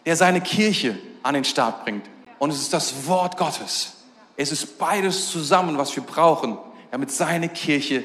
[0.04, 2.06] der seine Kirche an den Start bringt.
[2.38, 3.95] Und es ist das Wort Gottes.
[4.36, 6.58] Es ist beides zusammen, was wir brauchen,
[6.90, 8.04] damit seine Kirche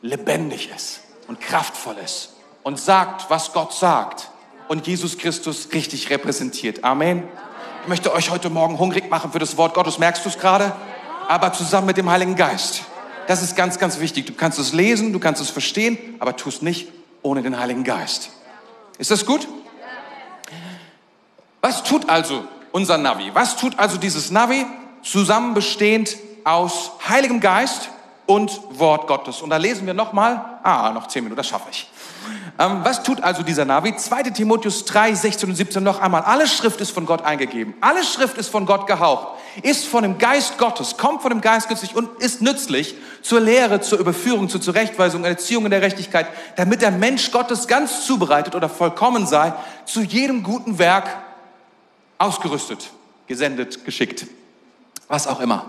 [0.00, 4.30] lebendig ist und kraftvoll ist und sagt, was Gott sagt
[4.68, 6.82] und Jesus Christus richtig repräsentiert.
[6.82, 7.24] Amen.
[7.82, 9.98] Ich möchte euch heute Morgen hungrig machen für das Wort Gottes.
[9.98, 10.74] Merkst du es gerade?
[11.28, 12.82] Aber zusammen mit dem Heiligen Geist.
[13.26, 14.26] Das ist ganz, ganz wichtig.
[14.26, 16.88] Du kannst es lesen, du kannst es verstehen, aber tu es nicht
[17.22, 18.30] ohne den Heiligen Geist.
[18.98, 19.46] Ist das gut?
[21.60, 23.30] Was tut also unser Navi?
[23.34, 24.64] Was tut also dieses Navi?
[25.06, 27.90] Zusammen bestehend aus Heiligem Geist
[28.26, 29.40] und Wort Gottes.
[29.40, 31.88] Und da lesen wir nochmal, ah, noch zehn Minuten, das schaffe ich.
[32.58, 33.94] Ähm, was tut also dieser Navi?
[33.94, 36.22] 2 Timotheus 3, 16 und 17 noch einmal.
[36.22, 37.74] Alle Schrift ist von Gott eingegeben.
[37.80, 39.38] Alle Schrift ist von Gott gehaucht.
[39.62, 43.80] Ist von dem Geist Gottes, kommt von dem Geist Gottes und ist nützlich zur Lehre,
[43.82, 48.68] zur Überführung, zur Zurechtweisung, Erziehung in der Gerechtigkeit, damit der Mensch Gottes ganz zubereitet oder
[48.68, 49.52] vollkommen sei,
[49.84, 51.08] zu jedem guten Werk
[52.18, 52.90] ausgerüstet,
[53.28, 54.26] gesendet, geschickt.
[55.08, 55.64] Was auch immer.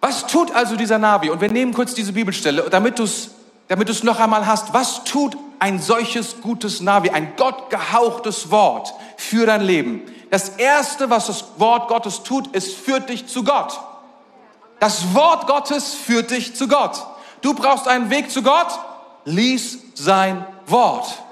[0.00, 1.30] Was tut also dieser Navi?
[1.30, 3.30] Und wir nehmen kurz diese Bibelstelle, damit du es
[3.70, 4.74] damit du es noch einmal hast.
[4.74, 10.02] Was tut ein solches gutes Navi, ein gottgehauchtes Wort für dein Leben?
[10.28, 13.78] Das erste, was das Wort Gottes tut, ist, führt dich zu Gott.
[14.80, 17.00] Das Wort Gottes führt dich zu Gott.
[17.42, 18.76] Du brauchst einen Weg zu Gott.
[19.24, 21.22] Lies sein Wort.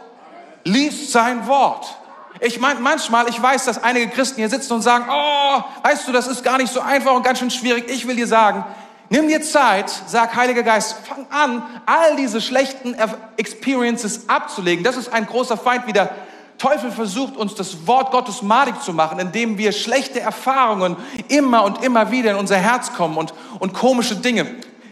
[0.62, 1.97] Lies sein Wort.
[2.40, 6.12] Ich meine, manchmal, ich weiß, dass einige Christen hier sitzen und sagen, oh, weißt du,
[6.12, 7.90] das ist gar nicht so einfach und ganz schön schwierig.
[7.90, 8.64] Ich will dir sagen,
[9.11, 12.94] Nimm dir Zeit, sag Heiliger Geist, fang an, all diese schlechten
[13.38, 14.85] Experiences abzulegen.
[14.85, 16.11] Das ist ein großer Feind, wie der
[16.59, 20.96] Teufel versucht, uns das Wort Gottes madig zu machen, indem wir schlechte Erfahrungen
[21.29, 24.46] immer und immer wieder in unser Herz kommen und, und komische Dinge,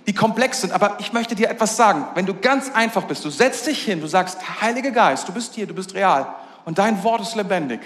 [0.06, 0.72] die komplex sind.
[0.72, 2.06] Aber ich möchte dir etwas sagen.
[2.14, 5.54] Wenn du ganz einfach bist, du setzt dich hin, du sagst, Heiliger Geist, du bist
[5.54, 6.26] hier, du bist real
[6.66, 7.80] und dein Wort ist lebendig.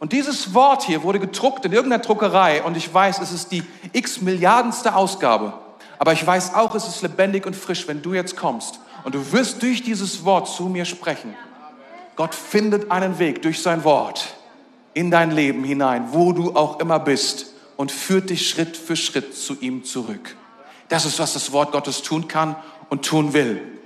[0.00, 3.62] Und dieses Wort hier wurde gedruckt in irgendeiner Druckerei und ich weiß, es ist die
[3.92, 5.52] x Milliardenste Ausgabe.
[5.98, 9.32] Aber ich weiß auch, es ist lebendig und frisch, wenn du jetzt kommst und du
[9.32, 11.34] wirst durch dieses Wort zu mir sprechen.
[12.16, 14.34] Gott findet einen Weg durch sein Wort
[14.94, 19.36] in dein Leben hinein, wo du auch immer bist und führt dich Schritt für Schritt
[19.36, 20.36] zu ihm zurück.
[20.88, 22.56] Das ist, was das Wort Gottes tun kann
[22.88, 23.77] und tun will.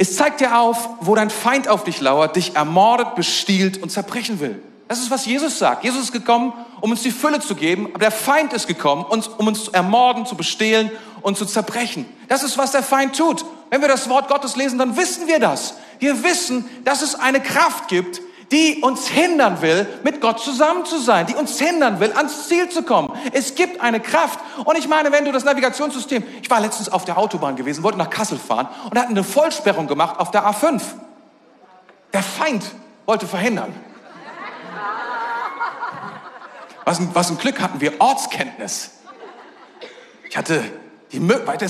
[0.00, 4.40] Es zeigt dir auf, wo dein Feind auf dich lauert, dich ermordet, bestiehlt und zerbrechen
[4.40, 4.62] will.
[4.88, 5.84] Das ist, was Jesus sagt.
[5.84, 9.46] Jesus ist gekommen, um uns die Fülle zu geben, aber der Feind ist gekommen, um
[9.46, 12.06] uns zu ermorden, zu bestehlen und zu zerbrechen.
[12.28, 13.44] Das ist, was der Feind tut.
[13.68, 15.74] Wenn wir das Wort Gottes lesen, dann wissen wir das.
[15.98, 20.98] Wir wissen, dass es eine Kraft gibt, die uns hindern will, mit Gott zusammen zu
[20.98, 23.12] sein, die uns hindern will, ans Ziel zu kommen.
[23.32, 24.40] Es gibt eine Kraft.
[24.64, 27.98] Und ich meine, wenn du das Navigationssystem, ich war letztens auf der Autobahn gewesen, wollte
[27.98, 30.80] nach Kassel fahren und hatten eine Vollsperrung gemacht auf der A5.
[32.12, 32.64] Der Feind
[33.06, 33.72] wollte verhindern.
[36.84, 38.90] Was ein, was ein Glück hatten wir, Ortskenntnis.
[40.28, 40.64] Ich hatte
[41.12, 41.60] die Möglichkeit,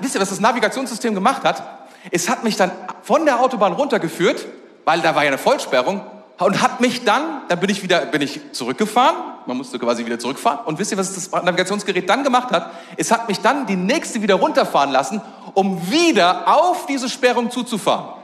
[0.00, 1.88] wisst ihr, was das Navigationssystem gemacht hat?
[2.12, 2.70] Es hat mich dann
[3.02, 4.46] von der Autobahn runtergeführt,
[4.84, 6.00] weil da war ja eine Vollsperrung,
[6.38, 10.18] und hat mich dann, dann bin ich wieder, bin ich zurückgefahren, man musste quasi wieder
[10.18, 12.70] zurückfahren, und wisst ihr, was das Navigationsgerät dann gemacht hat?
[12.96, 15.20] Es hat mich dann die nächste wieder runterfahren lassen,
[15.54, 18.14] um wieder auf diese Sperrung zuzufahren.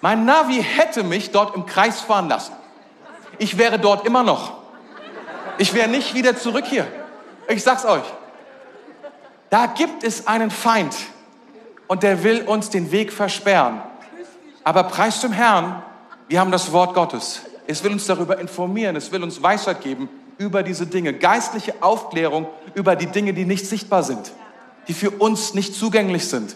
[0.00, 2.52] Mein Navi hätte mich dort im Kreis fahren lassen.
[3.38, 4.52] Ich wäre dort immer noch.
[5.58, 6.86] Ich wäre nicht wieder zurück hier.
[7.48, 8.04] Ich sag's euch.
[9.50, 10.94] Da gibt es einen Feind
[11.86, 13.80] und der will uns den Weg versperren.
[14.62, 15.82] Aber preis dem Herrn,
[16.28, 17.40] wir haben das Wort Gottes.
[17.66, 22.46] Es will uns darüber informieren, es will uns Weisheit geben über diese Dinge, geistliche Aufklärung
[22.74, 24.32] über die Dinge, die nicht sichtbar sind,
[24.86, 26.54] die für uns nicht zugänglich sind.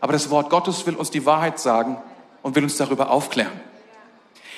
[0.00, 1.96] Aber das Wort Gottes will uns die Wahrheit sagen
[2.42, 3.52] und will uns darüber aufklären.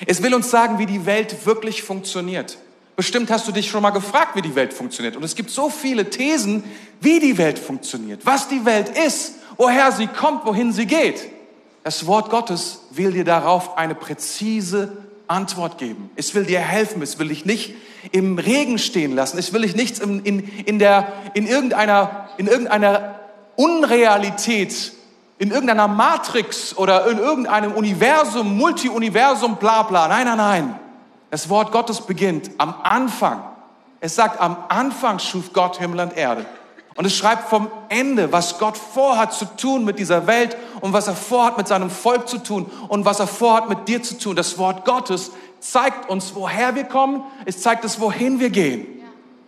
[0.05, 2.57] Es will uns sagen, wie die Welt wirklich funktioniert.
[2.95, 5.15] Bestimmt hast du dich schon mal gefragt, wie die Welt funktioniert.
[5.15, 6.63] Und es gibt so viele Thesen,
[7.01, 11.29] wie die Welt funktioniert, was die Welt ist, woher sie kommt, wohin sie geht.
[11.85, 16.09] Das Wort Gottes will dir darauf eine präzise Antwort geben.
[16.15, 16.99] Es will dir helfen.
[17.03, 17.75] Es will dich nicht
[18.11, 19.37] im Regen stehen lassen.
[19.37, 23.19] Es will dich nicht in, in, in, der, in, irgendeiner, in irgendeiner
[23.55, 24.93] Unrealität,
[25.37, 30.07] in irgendeiner Matrix oder in irgendeinem Universum, Multi-Universum, bla bla.
[30.07, 30.79] Nein, nein, nein.
[31.29, 33.43] Das Wort Gottes beginnt am Anfang.
[33.99, 36.47] Es sagt, am Anfang schuf Gott Himmel und Erde.
[36.97, 41.07] Und es schreibt vom Ende, was Gott vorhat zu tun mit dieser Welt und was
[41.07, 44.35] er vorhat mit seinem Volk zu tun und was er vorhat mit dir zu tun.
[44.35, 47.23] Das Wort Gottes zeigt uns, woher wir kommen.
[47.43, 48.87] Es zeigt uns, wohin wir gehen.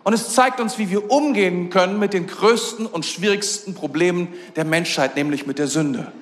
[0.04, 4.64] Und es zeigt uns, wie wir umgehen können mit den größten und schwierigsten Problemen der
[4.64, 6.12] Menschheit, nämlich mit der Sünde.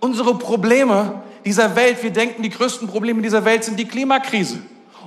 [0.00, 4.58] Unsere Probleme dieser Welt, wir denken, die größten Probleme dieser Welt sind die Klimakrise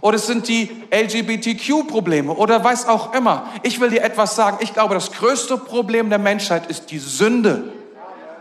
[0.01, 3.47] oder es sind die LGBTQ-Probleme oder weiß auch immer.
[3.63, 4.57] Ich will dir etwas sagen.
[4.61, 7.73] Ich glaube, das größte Problem der Menschheit ist die Sünde.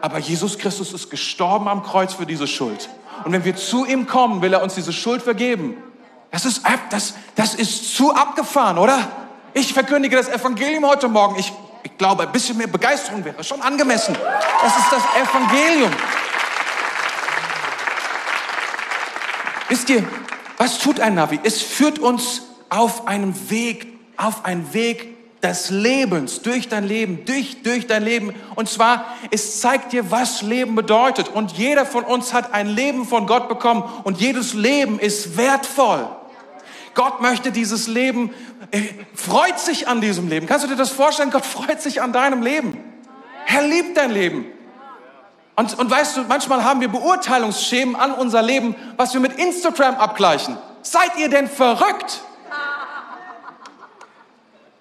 [0.00, 2.88] Aber Jesus Christus ist gestorben am Kreuz für diese Schuld.
[3.24, 5.76] Und wenn wir zu ihm kommen, will er uns diese Schuld vergeben.
[6.30, 8.98] Das ist, das, das ist zu abgefahren, oder?
[9.54, 11.36] Ich verkündige das Evangelium heute Morgen.
[11.38, 11.52] Ich,
[11.82, 14.16] ich glaube, ein bisschen mehr Begeisterung wäre schon angemessen.
[14.62, 15.90] Das ist das Evangelium.
[19.68, 20.04] Wisst ihr,
[20.58, 21.40] was tut ein Navi?
[21.42, 23.86] Es führt uns auf einem Weg,
[24.16, 28.34] auf einen Weg des Lebens, durch dein Leben, durch, durch dein Leben.
[28.56, 31.28] Und zwar, es zeigt dir, was Leben bedeutet.
[31.28, 36.08] Und jeder von uns hat ein Leben von Gott bekommen und jedes Leben ist wertvoll.
[36.94, 38.32] Gott möchte dieses Leben,
[38.72, 38.82] äh,
[39.14, 40.46] freut sich an diesem Leben.
[40.48, 41.30] Kannst du dir das vorstellen?
[41.30, 42.82] Gott freut sich an deinem Leben.
[43.46, 44.46] Er liebt dein Leben.
[45.58, 49.96] Und, und weißt du, manchmal haben wir Beurteilungsschemen an unser Leben, was wir mit Instagram
[49.96, 50.56] abgleichen.
[50.82, 52.20] Seid ihr denn verrückt?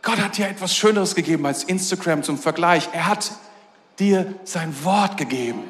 [0.03, 2.89] Gott hat dir etwas Schöneres gegeben als Instagram zum Vergleich.
[2.91, 3.31] Er hat
[3.97, 5.63] dir sein Wort gegeben.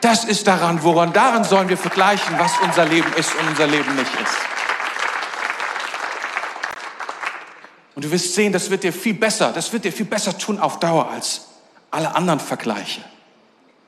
[0.00, 3.94] Das ist daran, woran daran sollen wir vergleichen, was unser Leben ist und unser Leben
[3.94, 4.34] nicht ist.
[7.94, 10.58] Und du wirst sehen, das wird dir viel besser, das wird dir viel besser tun
[10.58, 11.42] auf Dauer als
[11.92, 13.04] alle anderen Vergleiche.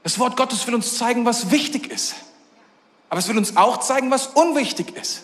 [0.06, 2.14] Das Wort Gottes will uns zeigen, was wichtig ist.
[3.10, 5.22] Aber es will uns auch zeigen, was unwichtig ist.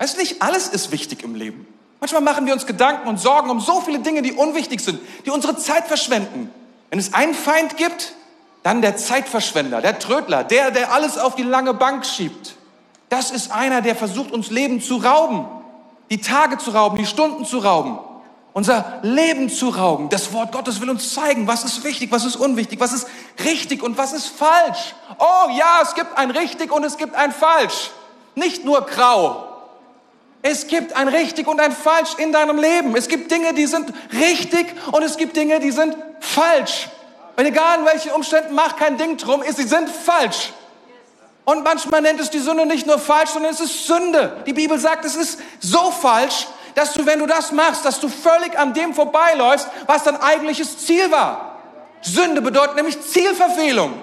[0.00, 1.68] Weißt du, nicht alles ist wichtig im Leben.
[2.00, 5.30] Manchmal machen wir uns Gedanken und Sorgen um so viele Dinge, die unwichtig sind, die
[5.30, 6.50] unsere Zeit verschwenden.
[6.90, 8.14] Wenn es einen Feind gibt,
[8.64, 12.56] dann der Zeitverschwender, der Trödler, der, der alles auf die lange Bank schiebt.
[13.10, 15.46] Das ist einer, der versucht, uns Leben zu rauben,
[16.10, 18.00] die Tage zu rauben, die Stunden zu rauben
[18.58, 20.08] unser Leben zu rauben.
[20.08, 23.06] Das Wort Gottes will uns zeigen, was ist wichtig, was ist unwichtig, was ist
[23.44, 24.96] richtig und was ist falsch.
[25.20, 27.92] Oh ja, es gibt ein richtig und es gibt ein falsch.
[28.34, 29.44] Nicht nur grau.
[30.42, 32.96] Es gibt ein richtig und ein falsch in deinem Leben.
[32.96, 36.88] Es gibt Dinge, die sind richtig und es gibt Dinge, die sind falsch.
[37.36, 40.52] Und egal in welchen Umständen, mach kein Ding drum, sie sind falsch.
[41.44, 44.42] Und manchmal nennt es die Sünde nicht nur falsch, sondern es ist Sünde.
[44.46, 46.48] Die Bibel sagt, es ist so falsch,
[46.78, 50.78] dass du, wenn du das machst, dass du völlig an dem vorbeiläufst, was dein eigentliches
[50.78, 51.58] Ziel war.
[52.02, 53.94] Sünde bedeutet nämlich Zielverfehlung.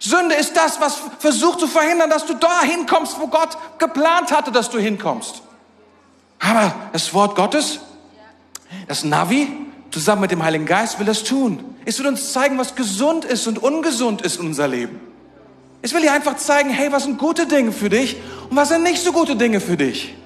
[0.00, 4.50] Sünde ist das, was versucht zu verhindern, dass du dahin kommst, wo Gott geplant hatte,
[4.50, 5.42] dass du hinkommst.
[6.40, 7.78] Aber das Wort Gottes,
[8.88, 9.46] das Navi,
[9.92, 11.76] zusammen mit dem Heiligen Geist will das tun.
[11.84, 15.00] Es will uns zeigen, was gesund ist und ungesund ist in unser Leben.
[15.82, 18.16] Es will dir einfach zeigen, hey, was sind gute Dinge für dich
[18.48, 20.16] und was sind nicht so gute Dinge für dich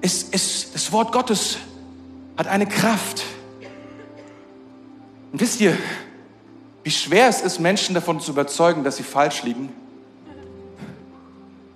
[0.00, 1.58] ist, ist, das Wort Gottes
[2.36, 3.22] hat eine Kraft.
[5.32, 5.76] Und wisst ihr,
[6.82, 9.70] wie schwer es ist, Menschen davon zu überzeugen, dass sie falsch liegen?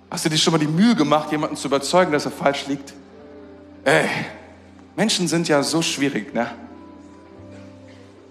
[0.09, 2.93] Hast du dir schon mal die Mühe gemacht, jemanden zu überzeugen, dass er falsch liegt?
[3.83, 4.07] Ey,
[4.95, 6.49] Menschen sind ja so schwierig, ne?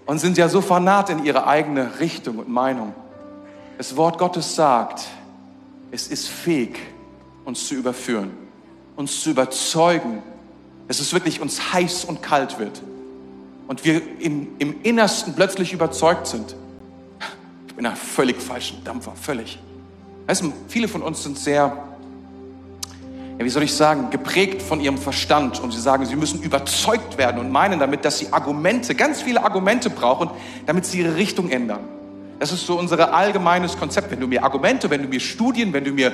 [0.05, 2.93] Und sind ja so fanat in ihre eigene Richtung und Meinung.
[3.77, 5.05] Das Wort Gottes sagt,
[5.91, 6.77] es ist fähig,
[7.45, 8.44] uns zu überführen
[8.95, 10.23] uns zu überzeugen,
[10.87, 12.81] dass es wirklich uns heiß und kalt wird
[13.67, 16.55] und wir im, im Innersten plötzlich überzeugt sind.
[17.67, 19.59] Ich bin ein völlig falschen Dampfer, völlig.
[20.27, 21.77] Weißt du, viele von uns sind sehr,
[23.37, 27.17] ja, wie soll ich sagen, geprägt von ihrem Verstand und sie sagen, sie müssen überzeugt
[27.17, 30.29] werden und meinen damit, dass sie Argumente, ganz viele Argumente brauchen,
[30.65, 31.81] damit sie ihre Richtung ändern.
[32.39, 34.11] Das ist so unser allgemeines Konzept.
[34.11, 36.13] Wenn du mir Argumente, wenn du mir Studien, wenn du mir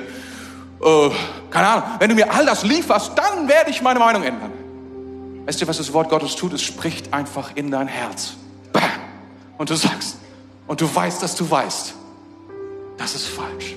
[0.82, 1.10] äh,
[1.50, 4.52] keine Ahnung, wenn du mir all das lieferst, dann werde ich meine Meinung ändern.
[5.46, 6.52] Weißt du, was das Wort Gottes tut?
[6.52, 8.34] Es spricht einfach in dein Herz.
[8.72, 8.82] Bam.
[9.58, 10.18] Und du sagst,
[10.66, 11.94] und du weißt, dass du weißt,
[12.96, 13.74] das ist falsch.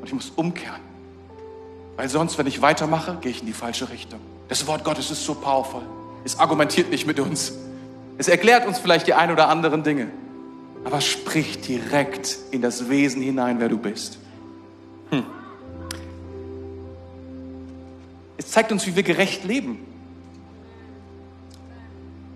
[0.00, 0.80] Und ich muss umkehren.
[1.96, 4.20] Weil sonst, wenn ich weitermache, gehe ich in die falsche Richtung.
[4.48, 5.82] Das Wort Gottes ist so powerful.
[6.24, 7.52] Es argumentiert nicht mit uns.
[8.18, 10.10] Es erklärt uns vielleicht die ein oder anderen Dinge.
[10.84, 14.18] Aber spricht direkt in das Wesen hinein, wer du bist.
[15.10, 15.24] Hm.
[18.36, 19.78] Es zeigt uns, wie wir gerecht leben.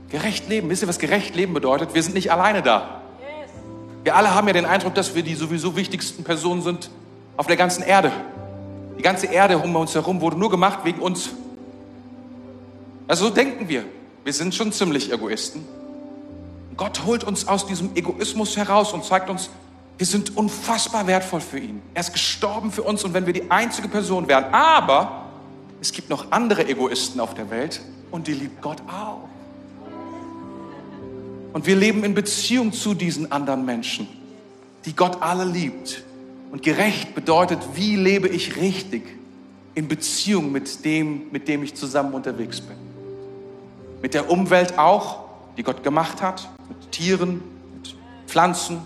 [0.09, 0.69] Gerecht leben.
[0.71, 1.95] Wisst ihr, was gerecht leben bedeutet?
[1.95, 3.01] Wir sind nicht alleine da.
[4.03, 6.91] Wir alle haben ja den Eindruck, dass wir die sowieso wichtigsten Personen sind
[7.37, 8.11] auf der ganzen Erde.
[8.99, 11.31] Die ganze Erde um uns herum wurde nur gemacht wegen uns.
[13.07, 13.85] Also so denken wir.
[14.25, 15.65] Wir sind schon ziemlich Egoisten.
[16.77, 19.51] Gott holt uns aus diesem Egoismus heraus und zeigt uns,
[19.99, 21.83] wir sind unfassbar wertvoll für ihn.
[21.93, 25.20] Er ist gestorben für uns und wenn wir die einzige Person wären, aber
[25.81, 29.29] es gibt noch andere Egoisten auf der Welt und die liebt Gott auch.
[31.53, 34.07] Und wir leben in Beziehung zu diesen anderen Menschen,
[34.85, 36.05] die Gott alle liebt.
[36.53, 39.03] Und gerecht bedeutet, wie lebe ich richtig
[39.75, 42.77] in Beziehung mit dem, mit dem ich zusammen unterwegs bin.
[44.03, 45.25] Mit der Umwelt auch,
[45.57, 47.41] die Gott gemacht hat, mit Tieren,
[47.75, 48.77] mit Pflanzen,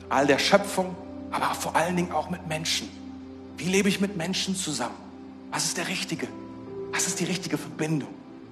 [0.00, 0.94] mit all der Schöpfung,
[1.30, 2.88] aber vor allen Dingen auch mit Menschen.
[3.56, 5.03] Wie lebe ich mit Menschen zusammen?
[5.54, 6.26] Was ist der richtige?
[6.90, 8.08] Was ist die richtige Verbindung?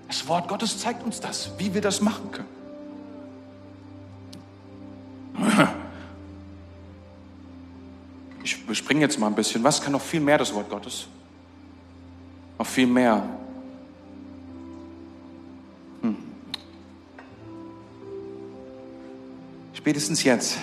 [0.06, 2.48] Das Wort Gottes zeigt uns das, wie wir das machen können.
[8.44, 9.64] Ich springe jetzt mal ein bisschen.
[9.64, 11.08] Was kann noch viel mehr das Wort Gottes?
[12.56, 13.24] Noch viel mehr.
[16.02, 16.16] Hm.
[19.72, 20.56] Spätestens jetzt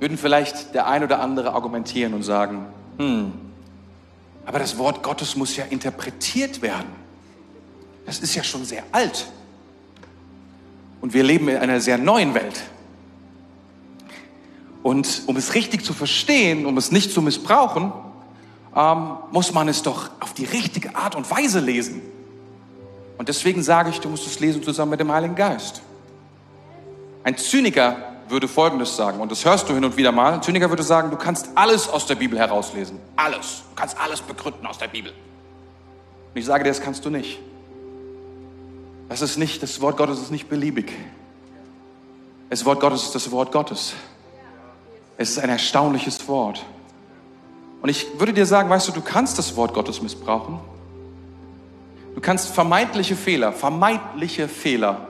[0.00, 2.66] würden vielleicht der ein oder andere argumentieren und sagen,
[2.98, 3.51] hm,
[4.44, 6.90] aber das Wort Gottes muss ja interpretiert werden.
[8.06, 9.26] Das ist ja schon sehr alt.
[11.00, 12.62] Und wir leben in einer sehr neuen Welt.
[14.82, 17.92] Und um es richtig zu verstehen, um es nicht zu missbrauchen,
[18.74, 22.02] ähm, muss man es doch auf die richtige Art und Weise lesen.
[23.18, 25.82] Und deswegen sage ich, du musst es lesen zusammen mit dem Heiligen Geist.
[27.22, 30.42] Ein Zyniker würde Folgendes sagen, und das hörst du hin und wieder mal.
[30.42, 32.98] Zyniker würde sagen, du kannst alles aus der Bibel herauslesen.
[33.14, 33.62] Alles.
[33.70, 35.12] Du kannst alles begründen aus der Bibel.
[35.12, 37.38] Und ich sage dir, das kannst du nicht.
[39.08, 40.92] Das ist nicht, das Wort Gottes ist nicht beliebig.
[42.50, 43.92] Das Wort Gottes ist das Wort Gottes.
[45.18, 46.64] Es ist ein erstaunliches Wort.
[47.82, 50.58] Und ich würde dir sagen, weißt du, du kannst das Wort Gottes missbrauchen.
[52.14, 55.08] Du kannst vermeintliche Fehler, vermeintliche Fehler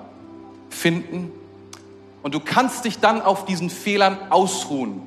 [0.70, 1.30] finden
[2.22, 5.06] und du kannst dich dann auf diesen Fehlern ausruhen.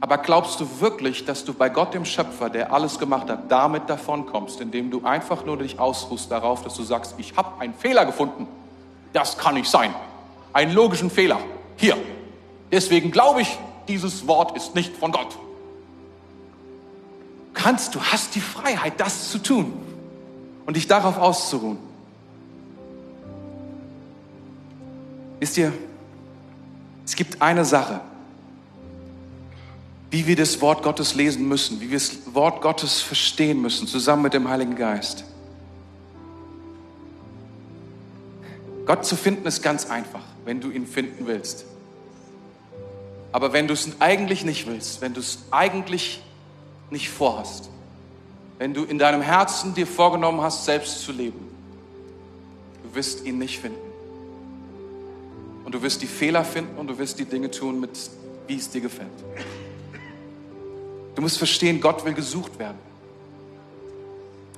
[0.00, 3.88] Aber glaubst du wirklich, dass du bei Gott, dem Schöpfer, der alles gemacht hat, damit
[3.88, 8.04] davonkommst, indem du einfach nur dich ausruhst darauf, dass du sagst, ich habe einen Fehler
[8.04, 8.48] gefunden?
[9.12, 9.94] Das kann nicht sein.
[10.52, 11.38] Einen logischen Fehler.
[11.76, 11.96] Hier.
[12.72, 15.38] Deswegen glaube ich, dieses Wort ist nicht von Gott.
[17.54, 19.72] Kannst du, hast die Freiheit, das zu tun
[20.66, 21.78] und dich darauf auszuruhen.
[25.42, 25.72] Wisst ihr,
[27.04, 28.00] es gibt eine Sache,
[30.08, 34.22] wie wir das Wort Gottes lesen müssen, wie wir das Wort Gottes verstehen müssen, zusammen
[34.22, 35.24] mit dem Heiligen Geist.
[38.86, 41.64] Gott zu finden ist ganz einfach, wenn du ihn finden willst.
[43.32, 46.22] Aber wenn du es eigentlich nicht willst, wenn du es eigentlich
[46.90, 47.68] nicht vorhast,
[48.58, 51.48] wenn du in deinem Herzen dir vorgenommen hast, selbst zu leben,
[52.84, 53.91] du wirst ihn nicht finden.
[55.64, 57.90] Und du wirst die Fehler finden und du wirst die Dinge tun, mit,
[58.46, 59.10] wie es dir gefällt.
[61.14, 62.78] Du musst verstehen, Gott will gesucht werden.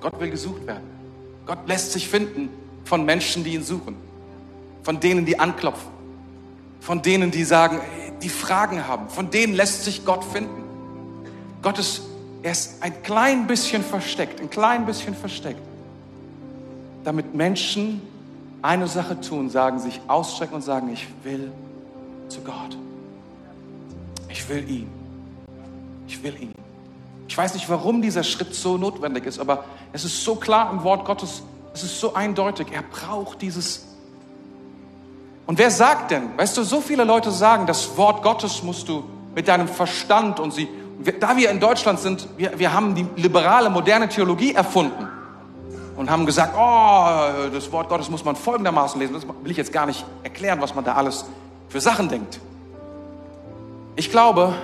[0.00, 0.84] Gott will gesucht werden.
[1.46, 2.48] Gott lässt sich finden
[2.84, 3.96] von Menschen, die ihn suchen.
[4.82, 5.90] Von denen, die anklopfen.
[6.80, 7.80] Von denen, die sagen,
[8.22, 9.08] die Fragen haben.
[9.08, 10.62] Von denen lässt sich Gott finden.
[11.62, 12.02] Gott ist,
[12.42, 15.60] er ist ein klein bisschen versteckt, ein klein bisschen versteckt.
[17.04, 18.02] Damit Menschen
[18.64, 21.52] eine Sache tun, sagen, sich ausstrecken und sagen, ich will
[22.28, 22.78] zu Gott.
[24.30, 24.90] Ich will ihn.
[26.08, 26.54] Ich will ihn.
[27.28, 30.82] Ich weiß nicht, warum dieser Schritt so notwendig ist, aber es ist so klar im
[30.82, 31.42] Wort Gottes,
[31.74, 32.68] es ist so eindeutig.
[32.72, 33.84] Er braucht dieses.
[35.46, 39.04] Und wer sagt denn, weißt du, so viele Leute sagen, das Wort Gottes musst du
[39.34, 40.68] mit deinem Verstand und sie,
[41.20, 45.06] da wir in Deutschland sind, wir, wir haben die liberale, moderne Theologie erfunden
[45.96, 49.14] und haben gesagt, oh, das Wort Gottes muss man folgendermaßen lesen.
[49.14, 51.24] Das will ich jetzt gar nicht erklären, was man da alles
[51.68, 52.40] für Sachen denkt.
[53.96, 54.54] Ich glaube,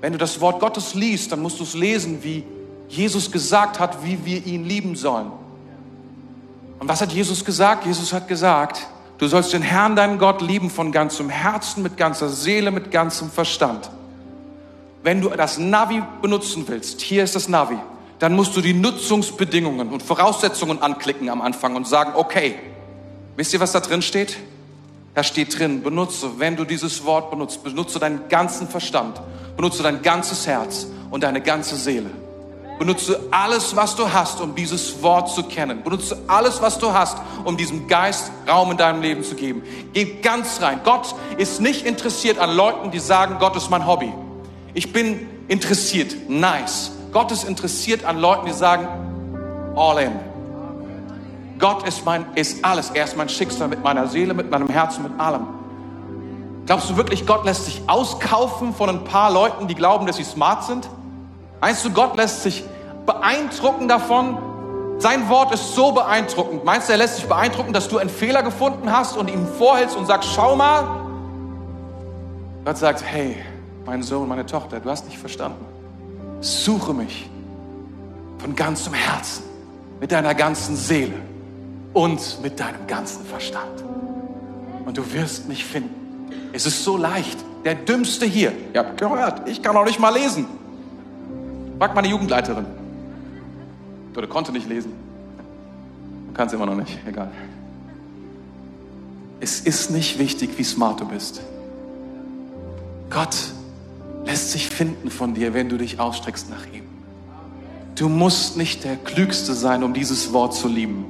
[0.00, 2.44] wenn du das Wort Gottes liest, dann musst du es lesen, wie
[2.88, 5.30] Jesus gesagt hat, wie wir ihn lieben sollen.
[6.78, 7.86] Und was hat Jesus gesagt?
[7.86, 8.86] Jesus hat gesagt,
[9.18, 13.30] du sollst den Herrn, deinen Gott, lieben von ganzem Herzen, mit ganzer Seele, mit ganzem
[13.30, 13.90] Verstand.
[15.02, 17.78] Wenn du das Navi benutzen willst, hier ist das Navi,
[18.20, 22.54] dann musst du die Nutzungsbedingungen und Voraussetzungen anklicken am Anfang und sagen, okay,
[23.36, 24.36] wisst ihr, was da drin steht?
[25.14, 29.20] Da steht drin, benutze, wenn du dieses Wort benutzt, benutze deinen ganzen Verstand,
[29.56, 32.10] benutze dein ganzes Herz und deine ganze Seele.
[32.78, 35.82] Benutze alles, was du hast, um dieses Wort zu kennen.
[35.82, 39.62] Benutze alles, was du hast, um diesem Geist Raum in deinem Leben zu geben.
[39.92, 40.80] Geh ganz rein.
[40.84, 44.12] Gott ist nicht interessiert an Leuten, die sagen, Gott ist mein Hobby.
[44.72, 46.28] Ich bin interessiert.
[46.28, 46.92] Nice.
[47.12, 48.86] Gott ist interessiert an Leuten, die sagen,
[49.76, 50.12] all in.
[51.58, 52.90] Gott ist mein, ist alles.
[52.90, 55.46] Er ist mein Schicksal mit meiner Seele, mit meinem Herzen, mit allem.
[56.66, 60.24] Glaubst du wirklich, Gott lässt sich auskaufen von ein paar Leuten, die glauben, dass sie
[60.24, 60.88] smart sind?
[61.60, 62.64] Meinst du, Gott lässt sich
[63.06, 64.38] beeindrucken davon?
[64.98, 66.64] Sein Wort ist so beeindruckend.
[66.64, 69.96] Meinst du, er lässt sich beeindrucken, dass du einen Fehler gefunden hast und ihm vorhältst
[69.96, 70.84] und sagst, schau mal?
[72.64, 73.36] Gott sagt, hey,
[73.84, 75.69] mein Sohn, meine Tochter, du hast nicht verstanden.
[76.40, 77.28] Suche mich
[78.38, 79.44] von ganzem Herzen,
[80.00, 81.14] mit deiner ganzen Seele
[81.92, 83.84] und mit deinem ganzen Verstand.
[84.86, 85.94] Und du wirst mich finden.
[86.52, 87.38] Es ist so leicht.
[87.64, 90.46] Der Dümmste hier, ihr habt gehört, ich kann auch nicht mal lesen.
[91.78, 92.64] Frag meine Jugendleiterin.
[94.16, 94.92] Oder konnte nicht lesen.
[96.34, 97.30] Kann es immer noch nicht, egal.
[99.40, 101.40] Es ist nicht wichtig, wie smart du bist.
[103.08, 103.36] Gott
[104.24, 106.84] lässt sich finden von dir, wenn du dich ausstreckst nach ihm.
[107.94, 111.04] Du musst nicht der Klügste sein, um dieses Wort zu lieben.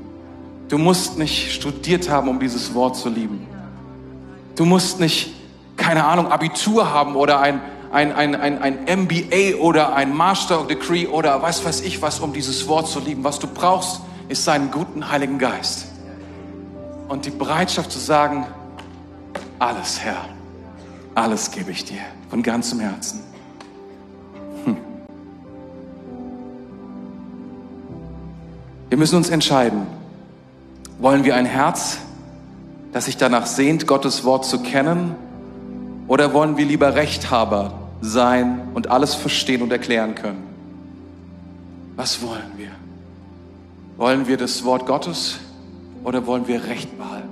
[0.69, 3.47] Du musst nicht studiert haben, um dieses Wort zu lieben.
[4.57, 5.33] Du musst nicht,
[5.77, 7.61] keine Ahnung, Abitur haben oder ein,
[7.93, 12.33] ein, ein, ein, ein MBA oder ein Master Degree oder was weiß ich was, um
[12.33, 13.25] dieses Wort zu lieben.
[13.25, 15.87] Was du brauchst, ist seinen guten Heiligen Geist.
[17.09, 18.47] Und die Bereitschaft zu sagen,
[19.59, 20.25] alles Herr,
[21.15, 22.01] alles gebe ich dir
[22.31, 23.21] von ganzem Herzen.
[24.65, 24.77] Hm.
[28.89, 29.87] Wir müssen uns entscheiden.
[31.01, 31.99] Wollen wir ein Herz,
[32.93, 35.17] das sich danach sehnt, Gottes Wort zu kennen?
[36.07, 40.45] Oder wollen wir lieber Rechthaber sein und alles verstehen und erklären können?
[41.97, 42.71] Was wollen wir?
[43.97, 45.39] Wollen wir das Wort Gottes
[46.05, 47.29] oder wollen wir Recht behalten?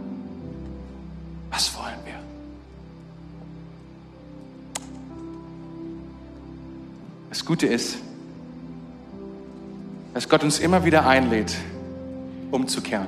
[1.50, 1.87] Was wollen wir?
[7.48, 7.96] Gute ist,
[10.12, 11.56] dass Gott uns immer wieder einlädt,
[12.50, 13.06] umzukehren.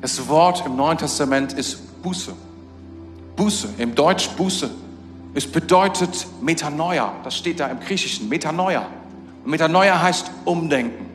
[0.00, 2.32] Das Wort im Neuen Testament ist Buße.
[3.34, 4.70] Buße, im Deutsch Buße.
[5.34, 7.12] Es bedeutet Metanoia.
[7.24, 8.86] Das steht da im Griechischen, Metanoia.
[9.44, 11.06] Und Metanoia heißt Umdenken.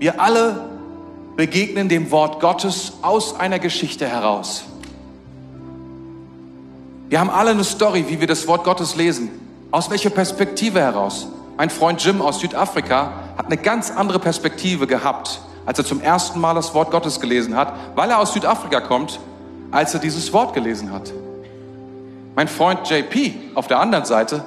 [0.00, 0.70] Wir alle
[1.36, 4.64] begegnen dem Wort Gottes aus einer Geschichte heraus.
[7.10, 9.43] Wir haben alle eine Story, wie wir das Wort Gottes lesen.
[9.74, 11.26] Aus welcher Perspektive heraus?
[11.56, 16.38] Mein Freund Jim aus Südafrika hat eine ganz andere Perspektive gehabt, als er zum ersten
[16.38, 19.18] Mal das Wort Gottes gelesen hat, weil er aus Südafrika kommt,
[19.72, 21.12] als er dieses Wort gelesen hat.
[22.36, 24.44] Mein Freund JP auf der anderen Seite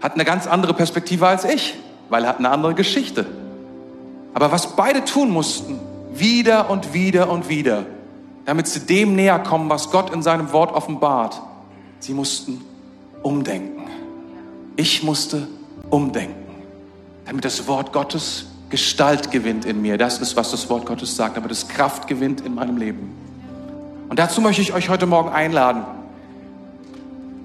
[0.00, 1.76] hat eine ganz andere Perspektive als ich,
[2.08, 3.26] weil er hat eine andere Geschichte.
[4.34, 5.78] Aber was beide tun mussten,
[6.12, 7.86] wieder und wieder und wieder,
[8.44, 11.40] damit sie dem näher kommen, was Gott in seinem Wort offenbart,
[12.00, 12.64] sie mussten
[13.22, 13.79] umdenken.
[14.76, 15.48] Ich musste
[15.90, 16.34] umdenken,
[17.26, 19.98] damit das Wort Gottes Gestalt gewinnt in mir.
[19.98, 23.10] Das ist, was das Wort Gottes sagt, damit es Kraft gewinnt in meinem Leben.
[24.08, 25.84] Und dazu möchte ich euch heute Morgen einladen,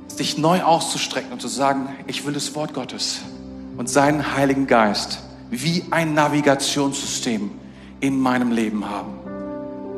[0.07, 3.21] sich neu auszustrecken und zu sagen, ich will das Wort Gottes
[3.77, 5.19] und seinen Heiligen Geist
[5.49, 7.51] wie ein Navigationssystem
[7.99, 9.13] in meinem Leben haben,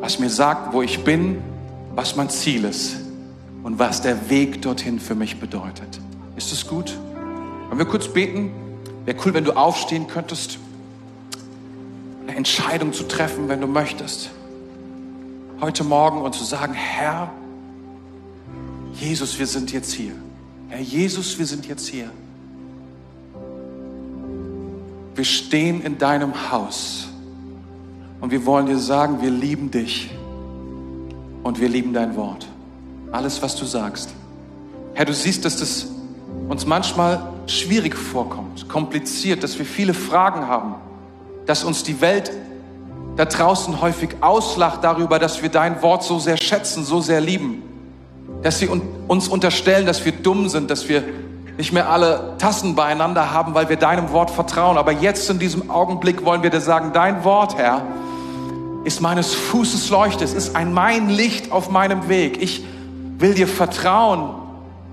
[0.02, 1.42] was mir sagt, wo ich bin,
[1.96, 2.98] was mein Ziel ist
[3.64, 6.00] und was der Weg dorthin für mich bedeutet.
[6.36, 6.98] Ist es gut?
[7.68, 8.51] Wollen wir kurz beten?
[9.05, 10.59] Wäre cool, wenn du aufstehen könntest,
[12.26, 14.30] eine Entscheidung zu treffen, wenn du möchtest.
[15.61, 17.32] Heute Morgen und zu sagen, Herr,
[18.93, 20.13] Jesus, wir sind jetzt hier.
[20.70, 22.09] Herr Jesus, wir sind jetzt hier.
[25.15, 27.07] Wir stehen in deinem Haus
[28.22, 30.11] und wir wollen dir sagen, wir lieben dich
[31.43, 32.47] und wir lieben dein Wort.
[33.11, 34.13] Alles, was du sagst.
[34.93, 35.88] Herr, du siehst, dass das
[36.49, 40.76] uns manchmal schwierig vorkommt, kompliziert, dass wir viele Fragen haben,
[41.45, 42.32] dass uns die Welt
[43.16, 47.64] da draußen häufig auslacht darüber, dass wir dein Wort so sehr schätzen, so sehr lieben,
[48.43, 48.70] dass sie
[49.08, 51.04] uns unterstellen, dass wir dumm sind, dass wir
[51.58, 54.78] nicht mehr alle Tassen beieinander haben, weil wir deinem Wort vertrauen.
[54.78, 57.82] Aber jetzt in diesem Augenblick wollen wir dir sagen, dein Wort, Herr,
[58.84, 60.24] ist meines Fußes Leuchte.
[60.24, 62.41] Es ist ein mein Licht auf meinem Weg.
[62.41, 62.64] Ich
[63.18, 64.37] will dir vertrauen.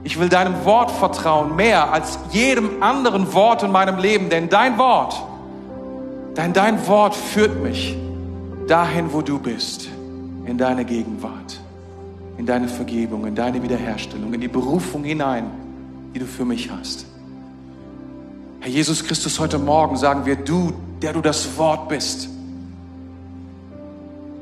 [0.05, 4.28] Ich will deinem Wort vertrauen, mehr als jedem anderen Wort in meinem Leben.
[4.28, 5.20] Denn dein Wort,
[6.34, 7.96] dein, dein Wort führt mich
[8.68, 9.88] dahin, wo du bist,
[10.46, 11.61] in deine Gegenwart,
[12.36, 15.50] in deine Vergebung, in deine Wiederherstellung, in die Berufung hinein
[16.14, 17.07] die du für mich hast.
[18.61, 22.28] Herr Jesus Christus, heute Morgen sagen wir, du, der du das Wort bist,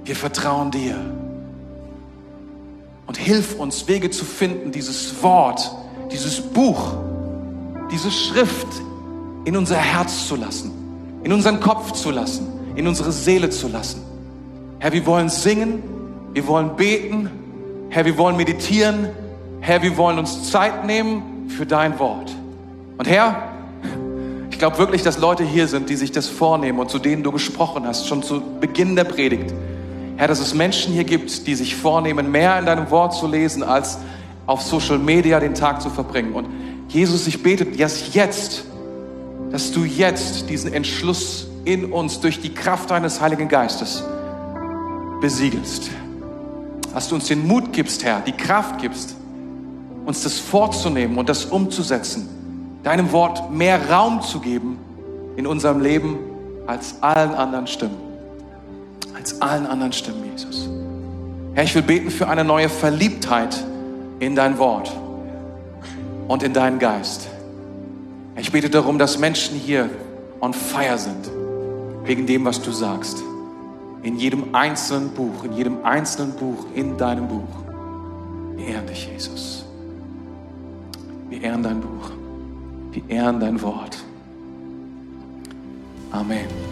[0.04, 0.96] wir vertrauen dir.
[3.12, 5.70] Und hilf uns, Wege zu finden, dieses Wort,
[6.10, 6.94] dieses Buch,
[7.90, 8.66] diese Schrift
[9.44, 10.70] in unser Herz zu lassen,
[11.22, 14.00] in unseren Kopf zu lassen, in unsere Seele zu lassen.
[14.78, 15.82] Herr, wir wollen singen,
[16.32, 17.28] wir wollen beten,
[17.90, 19.10] Herr, wir wollen meditieren,
[19.60, 22.34] Herr, wir wollen uns Zeit nehmen für dein Wort.
[22.96, 23.42] Und Herr,
[24.50, 27.30] ich glaube wirklich, dass Leute hier sind, die sich das vornehmen und zu denen du
[27.30, 29.52] gesprochen hast, schon zu Beginn der Predigt.
[30.22, 33.64] Herr, dass es Menschen hier gibt, die sich vornehmen, mehr in deinem Wort zu lesen,
[33.64, 33.98] als
[34.46, 36.34] auf Social Media den Tag zu verbringen.
[36.34, 36.46] Und
[36.86, 38.62] Jesus, ich bete, dass jetzt,
[39.50, 44.04] dass du jetzt diesen Entschluss in uns durch die Kraft deines Heiligen Geistes
[45.20, 45.90] besiegelst.
[46.94, 49.16] Dass du uns den Mut gibst, Herr, die Kraft gibst,
[50.06, 52.28] uns das vorzunehmen und das umzusetzen,
[52.84, 54.78] deinem Wort mehr Raum zu geben
[55.34, 56.16] in unserem Leben
[56.68, 58.11] als allen anderen Stimmen.
[59.22, 60.68] Als allen anderen Stimmen, Jesus.
[61.54, 63.56] Herr, ich will beten für eine neue Verliebtheit
[64.18, 64.92] in dein Wort
[66.26, 67.28] und in deinen Geist.
[68.36, 69.88] Ich bete darum, dass Menschen hier
[70.40, 71.30] on fire sind,
[72.02, 73.22] wegen dem, was du sagst.
[74.02, 78.56] In jedem einzelnen Buch, in jedem einzelnen Buch, in deinem Buch.
[78.56, 79.64] Wir ehren dich, Jesus.
[81.28, 82.10] Wir ehren dein Buch.
[82.90, 83.98] Wir ehren dein Wort.
[86.10, 86.71] Amen.